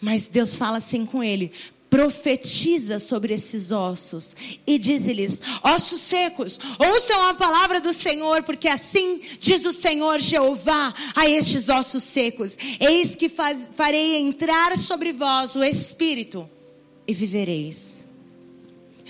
Mas 0.00 0.26
Deus 0.26 0.56
fala 0.56 0.78
assim 0.78 1.06
com 1.06 1.22
ele: 1.22 1.52
profetiza 1.88 2.98
sobre 2.98 3.34
esses 3.34 3.70
ossos 3.70 4.34
e 4.66 4.78
diz-lhes: 4.78 5.38
ossos 5.62 6.00
secos, 6.00 6.58
ouçam 6.78 7.22
a 7.22 7.34
palavra 7.34 7.80
do 7.80 7.92
Senhor, 7.92 8.42
porque 8.42 8.66
assim 8.66 9.20
diz 9.38 9.64
o 9.64 9.72
Senhor 9.72 10.20
Jeová 10.20 10.94
a 11.14 11.28
estes 11.28 11.68
ossos 11.68 12.02
secos: 12.02 12.56
Eis 12.80 13.14
que 13.14 13.28
faz, 13.28 13.70
farei 13.76 14.16
entrar 14.16 14.76
sobre 14.78 15.12
vós 15.12 15.54
o 15.54 15.62
Espírito 15.62 16.48
e 17.06 17.12
vivereis. 17.12 17.99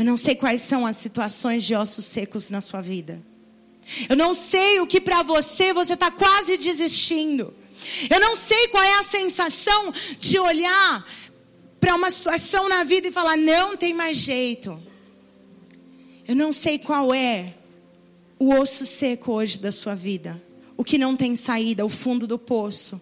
Eu 0.01 0.07
não 0.07 0.17
sei 0.17 0.35
quais 0.35 0.63
são 0.63 0.87
as 0.87 0.97
situações 0.97 1.63
de 1.63 1.75
ossos 1.75 2.07
secos 2.07 2.49
na 2.49 2.63
sua 2.63 2.81
vida. 2.81 3.23
Eu 4.09 4.17
não 4.17 4.33
sei 4.33 4.81
o 4.81 4.87
que 4.87 4.99
para 4.99 5.23
você 5.23 5.75
você 5.75 5.93
está 5.93 6.11
quase 6.11 6.57
desistindo. 6.57 7.53
Eu 8.09 8.19
não 8.19 8.35
sei 8.35 8.69
qual 8.69 8.83
é 8.83 8.95
a 8.95 9.03
sensação 9.03 9.93
de 10.19 10.39
olhar 10.39 11.07
para 11.79 11.95
uma 11.95 12.11
situação 12.11 12.67
na 12.67 12.83
vida 12.83 13.09
e 13.09 13.13
falar: 13.13 13.37
não 13.37 13.77
tem 13.77 13.93
mais 13.93 14.17
jeito. 14.17 14.83
Eu 16.27 16.35
não 16.35 16.51
sei 16.51 16.79
qual 16.79 17.13
é 17.13 17.53
o 18.39 18.55
osso 18.55 18.87
seco 18.87 19.33
hoje 19.33 19.59
da 19.59 19.71
sua 19.71 19.95
vida, 19.95 20.43
o 20.79 20.83
que 20.83 20.97
não 20.97 21.15
tem 21.15 21.37
saída, 21.37 21.85
o 21.85 21.91
fundo 21.91 22.27
do 22.27 22.39
poço. 22.39 22.99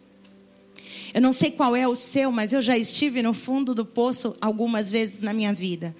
Eu 1.14 1.22
não 1.22 1.32
sei 1.32 1.52
qual 1.52 1.76
é 1.76 1.86
o 1.86 1.94
seu, 1.94 2.32
mas 2.32 2.52
eu 2.52 2.60
já 2.60 2.76
estive 2.76 3.22
no 3.22 3.32
fundo 3.32 3.72
do 3.72 3.86
poço 3.86 4.36
algumas 4.40 4.90
vezes 4.90 5.20
na 5.20 5.32
minha 5.32 5.54
vida. 5.54 5.94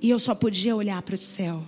E 0.00 0.10
eu 0.10 0.18
só 0.18 0.34
podia 0.34 0.74
olhar 0.74 1.00
para 1.02 1.14
o 1.14 1.18
céu. 1.18 1.62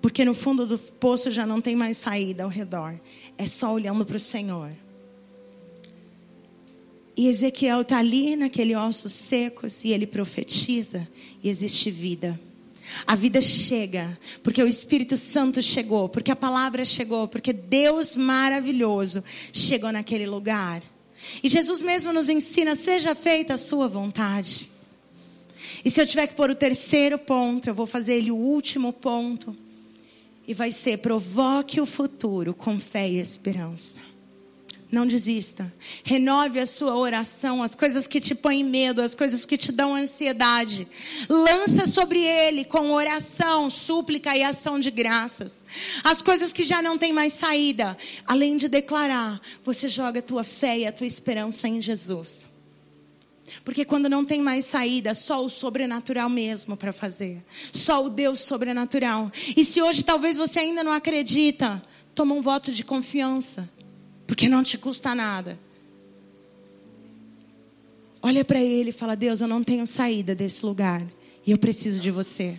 Porque 0.00 0.24
no 0.24 0.34
fundo 0.34 0.66
do 0.66 0.78
poço 0.78 1.30
já 1.30 1.46
não 1.46 1.60
tem 1.60 1.74
mais 1.74 1.96
saída 1.96 2.44
ao 2.44 2.48
redor. 2.48 2.98
É 3.36 3.46
só 3.46 3.72
olhando 3.72 4.04
para 4.04 4.16
o 4.16 4.20
Senhor. 4.20 4.70
E 7.16 7.28
Ezequiel 7.28 7.80
está 7.80 7.98
ali 7.98 8.36
naquele 8.36 8.76
ossos 8.76 9.12
secos 9.12 9.84
e 9.84 9.92
ele 9.92 10.06
profetiza 10.06 11.08
e 11.42 11.48
existe 11.48 11.90
vida. 11.90 12.38
A 13.06 13.16
vida 13.16 13.40
chega, 13.40 14.16
porque 14.42 14.62
o 14.62 14.68
Espírito 14.68 15.16
Santo 15.16 15.62
chegou, 15.62 16.08
porque 16.08 16.30
a 16.30 16.36
palavra 16.36 16.84
chegou, 16.84 17.26
porque 17.26 17.52
Deus 17.52 18.16
maravilhoso 18.16 19.24
chegou 19.52 19.90
naquele 19.90 20.26
lugar. 20.26 20.82
E 21.42 21.48
Jesus 21.48 21.82
mesmo 21.82 22.12
nos 22.12 22.28
ensina: 22.28 22.74
seja 22.74 23.14
feita 23.14 23.54
a 23.54 23.58
sua 23.58 23.88
vontade. 23.88 24.70
E 25.86 25.90
se 25.90 26.00
eu 26.00 26.06
tiver 26.06 26.26
que 26.26 26.34
pôr 26.34 26.50
o 26.50 26.54
terceiro 26.56 27.16
ponto, 27.16 27.68
eu 27.68 27.74
vou 27.74 27.86
fazer 27.86 28.14
ele 28.14 28.32
o 28.32 28.36
último 28.36 28.92
ponto. 28.92 29.56
E 30.44 30.52
vai 30.52 30.72
ser: 30.72 30.98
provoque 30.98 31.80
o 31.80 31.86
futuro 31.86 32.52
com 32.52 32.80
fé 32.80 33.08
e 33.08 33.20
esperança. 33.20 34.00
Não 34.90 35.06
desista. 35.06 35.72
Renove 36.02 36.58
a 36.58 36.66
sua 36.66 36.96
oração, 36.96 37.62
as 37.62 37.76
coisas 37.76 38.08
que 38.08 38.20
te 38.20 38.34
põem 38.34 38.64
medo, 38.64 39.00
as 39.00 39.14
coisas 39.14 39.44
que 39.46 39.56
te 39.56 39.70
dão 39.70 39.94
ansiedade. 39.94 40.88
Lança 41.28 41.86
sobre 41.86 42.18
ele 42.18 42.64
com 42.64 42.90
oração, 42.90 43.70
súplica 43.70 44.36
e 44.36 44.42
ação 44.42 44.80
de 44.80 44.90
graças. 44.90 45.64
As 46.02 46.20
coisas 46.20 46.52
que 46.52 46.64
já 46.64 46.82
não 46.82 46.98
têm 46.98 47.12
mais 47.12 47.32
saída. 47.32 47.96
Além 48.26 48.56
de 48.56 48.66
declarar, 48.66 49.40
você 49.62 49.86
joga 49.86 50.18
a 50.18 50.22
tua 50.22 50.42
fé 50.42 50.80
e 50.80 50.84
a 50.86 50.90
tua 50.90 51.06
esperança 51.06 51.68
em 51.68 51.80
Jesus. 51.80 52.55
Porque 53.64 53.84
quando 53.84 54.08
não 54.08 54.24
tem 54.24 54.40
mais 54.40 54.64
saída, 54.64 55.14
só 55.14 55.44
o 55.44 55.50
sobrenatural 55.50 56.28
mesmo 56.28 56.76
para 56.76 56.92
fazer. 56.92 57.44
Só 57.72 58.04
o 58.04 58.08
Deus 58.08 58.40
sobrenatural. 58.40 59.30
E 59.56 59.64
se 59.64 59.80
hoje 59.82 60.02
talvez 60.02 60.36
você 60.36 60.60
ainda 60.60 60.82
não 60.82 60.92
acredita, 60.92 61.82
toma 62.14 62.34
um 62.34 62.40
voto 62.40 62.72
de 62.72 62.84
confiança. 62.84 63.68
Porque 64.26 64.48
não 64.48 64.62
te 64.62 64.76
custa 64.76 65.14
nada. 65.14 65.58
Olha 68.20 68.44
para 68.44 68.60
ele 68.60 68.90
e 68.90 68.92
fala: 68.92 69.14
Deus, 69.14 69.40
eu 69.40 69.48
não 69.48 69.62
tenho 69.62 69.86
saída 69.86 70.34
desse 70.34 70.66
lugar. 70.66 71.06
E 71.46 71.52
eu 71.52 71.58
preciso 71.58 72.00
de 72.00 72.10
você. 72.10 72.58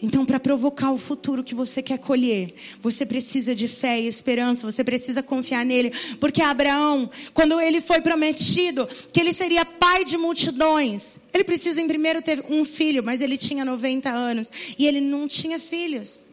Então, 0.00 0.24
para 0.24 0.38
provocar 0.38 0.92
o 0.92 0.98
futuro 0.98 1.42
que 1.42 1.54
você 1.54 1.82
quer 1.82 1.98
colher, 1.98 2.54
você 2.80 3.04
precisa 3.04 3.54
de 3.54 3.66
fé 3.66 4.00
e 4.00 4.06
esperança, 4.06 4.70
você 4.70 4.84
precisa 4.84 5.22
confiar 5.24 5.64
nele. 5.64 5.92
Porque 6.20 6.40
Abraão, 6.40 7.10
quando 7.34 7.60
ele 7.60 7.80
foi 7.80 8.00
prometido 8.00 8.88
que 9.12 9.18
ele 9.18 9.34
seria 9.34 9.64
pai 9.64 10.04
de 10.04 10.16
multidões, 10.16 11.18
ele 11.34 11.42
precisa 11.42 11.80
em 11.80 11.88
primeiro 11.88 12.22
ter 12.22 12.44
um 12.48 12.64
filho, 12.64 13.02
mas 13.02 13.20
ele 13.20 13.36
tinha 13.36 13.64
90 13.64 14.08
anos 14.08 14.50
e 14.78 14.86
ele 14.86 15.00
não 15.00 15.26
tinha 15.26 15.58
filhos. 15.58 16.26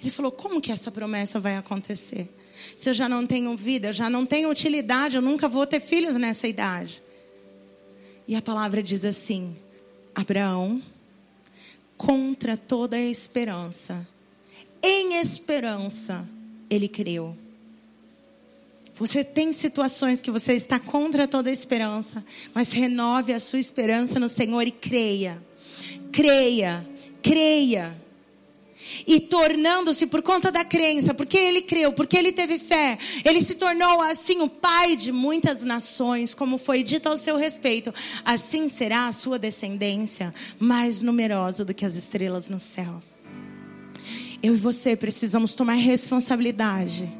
Ele 0.00 0.10
falou: 0.10 0.32
como 0.32 0.60
que 0.60 0.72
essa 0.72 0.90
promessa 0.90 1.38
vai 1.38 1.56
acontecer? 1.56 2.28
Se 2.76 2.90
eu 2.90 2.94
já 2.94 3.08
não 3.08 3.24
tenho 3.24 3.56
vida, 3.56 3.88
eu 3.88 3.92
já 3.92 4.10
não 4.10 4.26
tenho 4.26 4.50
utilidade, 4.50 5.14
eu 5.14 5.22
nunca 5.22 5.48
vou 5.48 5.64
ter 5.64 5.78
filhos 5.78 6.16
nessa 6.16 6.48
idade. 6.48 7.02
E 8.26 8.34
a 8.34 8.42
palavra 8.42 8.82
diz 8.82 9.04
assim: 9.04 9.54
Abraão 10.12 10.82
contra 11.96 12.56
toda 12.56 12.96
a 12.96 13.00
esperança. 13.00 14.06
Em 14.82 15.16
esperança, 15.20 16.26
ele 16.68 16.88
creu. 16.88 17.36
Você 18.94 19.22
tem 19.22 19.52
situações 19.52 20.20
que 20.20 20.30
você 20.30 20.54
está 20.54 20.78
contra 20.78 21.28
toda 21.28 21.50
a 21.50 21.52
esperança, 21.52 22.24
mas 22.54 22.72
renove 22.72 23.32
a 23.32 23.40
sua 23.40 23.58
esperança 23.58 24.18
no 24.18 24.28
Senhor 24.28 24.66
e 24.66 24.70
creia. 24.70 25.42
Creia, 26.12 26.86
creia 27.22 28.05
e 29.06 29.20
tornando-se 29.20 30.06
por 30.06 30.22
conta 30.22 30.50
da 30.50 30.64
crença, 30.64 31.14
porque 31.14 31.36
ele 31.36 31.62
creu, 31.62 31.92
porque 31.92 32.16
ele 32.16 32.32
teve 32.32 32.58
fé, 32.58 32.98
ele 33.24 33.40
se 33.40 33.56
tornou 33.56 34.00
assim 34.00 34.40
o 34.42 34.48
pai 34.48 34.96
de 34.96 35.12
muitas 35.12 35.62
nações, 35.62 36.34
como 36.34 36.58
foi 36.58 36.82
dito 36.82 37.08
ao 37.08 37.16
seu 37.16 37.36
respeito. 37.36 37.92
Assim 38.24 38.68
será 38.68 39.06
a 39.06 39.12
sua 39.12 39.38
descendência, 39.38 40.34
mais 40.58 41.02
numerosa 41.02 41.64
do 41.64 41.74
que 41.74 41.84
as 41.84 41.94
estrelas 41.94 42.48
no 42.48 42.60
céu. 42.60 43.02
Eu 44.42 44.54
e 44.54 44.58
você 44.58 44.94
precisamos 44.94 45.54
tomar 45.54 45.74
responsabilidade 45.74 47.10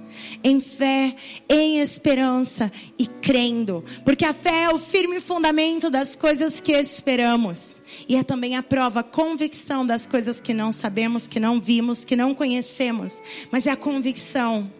em 0.42 0.60
fé, 0.60 1.14
em 1.48 1.78
esperança 1.78 2.70
e 2.98 3.06
crendo, 3.06 3.84
porque 4.04 4.24
a 4.24 4.32
fé 4.32 4.64
é 4.64 4.70
o 4.70 4.78
firme 4.78 5.20
fundamento 5.20 5.90
das 5.90 6.14
coisas 6.14 6.60
que 6.60 6.72
esperamos 6.72 7.82
e 8.08 8.16
é 8.16 8.22
também 8.22 8.56
a 8.56 8.62
prova, 8.62 9.00
a 9.00 9.04
convicção 9.04 9.86
das 9.86 10.06
coisas 10.06 10.40
que 10.40 10.54
não 10.54 10.72
sabemos, 10.72 11.26
que 11.26 11.40
não 11.40 11.60
vimos, 11.60 12.04
que 12.04 12.16
não 12.16 12.34
conhecemos, 12.34 13.22
mas 13.50 13.66
é 13.66 13.70
a 13.70 13.76
convicção. 13.76 14.70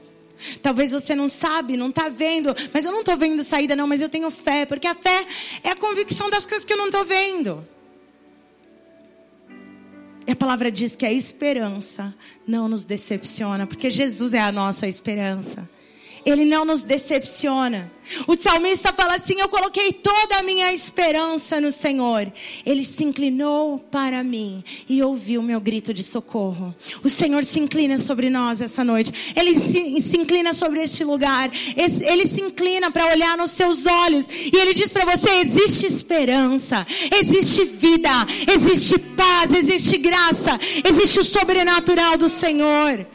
Talvez 0.61 0.93
você 0.93 1.15
não 1.15 1.29
sabe, 1.29 1.77
não 1.77 1.89
está 1.89 2.09
vendo, 2.09 2.55
mas 2.73 2.85
eu 2.85 2.93
não 2.93 3.01
estou 3.01 3.17
vendo 3.17 3.43
saída 3.43 3.75
não, 3.75 3.87
mas 3.87 4.03
eu 4.03 4.09
tenho 4.09 4.31
fé, 4.31 4.67
porque 4.67 4.87
a 4.87 4.95
fé 4.95 5.25
é 5.63 5.71
a 5.71 5.77
convicção 5.77 6.29
das 6.29 6.45
coisas 6.45 6.65
que 6.65 6.73
eu 6.73 6.77
não 6.77 6.87
estou 6.87 7.05
vendo. 7.05 7.67
E 10.27 10.33
a 10.33 10.37
palavra 10.37 10.73
diz 10.73 10.97
que 10.97 11.07
a 11.07 11.13
esperança 11.13 12.15
não 12.47 12.69
nos 12.69 12.85
decepciona, 12.85 13.67
porque 13.67 13.91
Jesus 13.91 14.33
é 14.33 14.41
a 14.41 14.51
nossa 14.51 14.89
esperança. 14.89 15.69
Ele 16.27 16.45
não 16.45 16.65
nos 16.65 16.83
decepciona. 16.83 17.89
O 18.27 18.37
salmista 18.37 18.93
fala 18.93 19.15
assim: 19.15 19.39
Eu 19.39 19.49
coloquei 19.49 19.93
toda 19.93 20.39
a 20.39 20.43
minha 20.43 20.73
esperança 20.73 21.61
no 21.61 21.71
Senhor. 21.71 22.31
Ele 22.65 22.85
se 22.85 23.05
inclinou 23.05 23.79
para 23.79 24.25
mim 24.25 24.63
e 24.89 25.01
ouviu 25.05 25.41
o 25.41 25.45
meu 25.45 25.61
grito 25.61 25.95
de 25.95 26.03
socorro. 26.03 26.75
O 27.05 27.09
Senhor 27.09 27.45
se 27.45 27.61
inclina 27.61 27.97
sobre 27.99 28.29
nós 28.29 28.61
essa 28.61 28.83
noite. 28.83 29.33
Ele 29.37 29.55
se, 29.55 30.01
se 30.01 30.19
inclina 30.19 30.53
sobre 30.53 30.83
este 30.83 31.05
lugar. 31.05 31.49
Ele 31.77 32.27
se 32.27 32.43
inclina 32.43 32.91
para 32.91 33.07
olhar 33.07 33.37
nos 33.37 33.53
seus 33.53 33.87
olhos. 33.87 34.27
E 34.29 34.57
ele 34.57 34.75
diz 34.75 34.93
para 34.93 35.05
você: 35.05 35.31
existe 35.31 35.87
esperança, 35.87 36.85
existe 37.21 37.65
vida, 37.65 38.27
existe 38.53 38.99
paz, 38.99 39.55
existe 39.55 39.97
graça, 39.99 40.59
existe 40.85 41.21
o 41.21 41.25
sobrenatural 41.25 42.17
do 42.19 42.29
Senhor. 42.29 43.07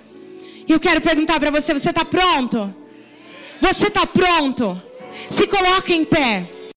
E 0.65 0.71
eu 0.71 0.79
quero 0.79 1.01
perguntar 1.01 1.41
para 1.41 1.51
você: 1.51 1.73
você 1.73 1.89
está 1.89 2.05
pronto? 2.05 2.80
Você 3.61 3.87
está 3.87 4.05
pronto? 4.07 4.81
Se 5.29 5.45
coloque 5.47 5.93
em 5.93 6.03
pé. 6.03 6.49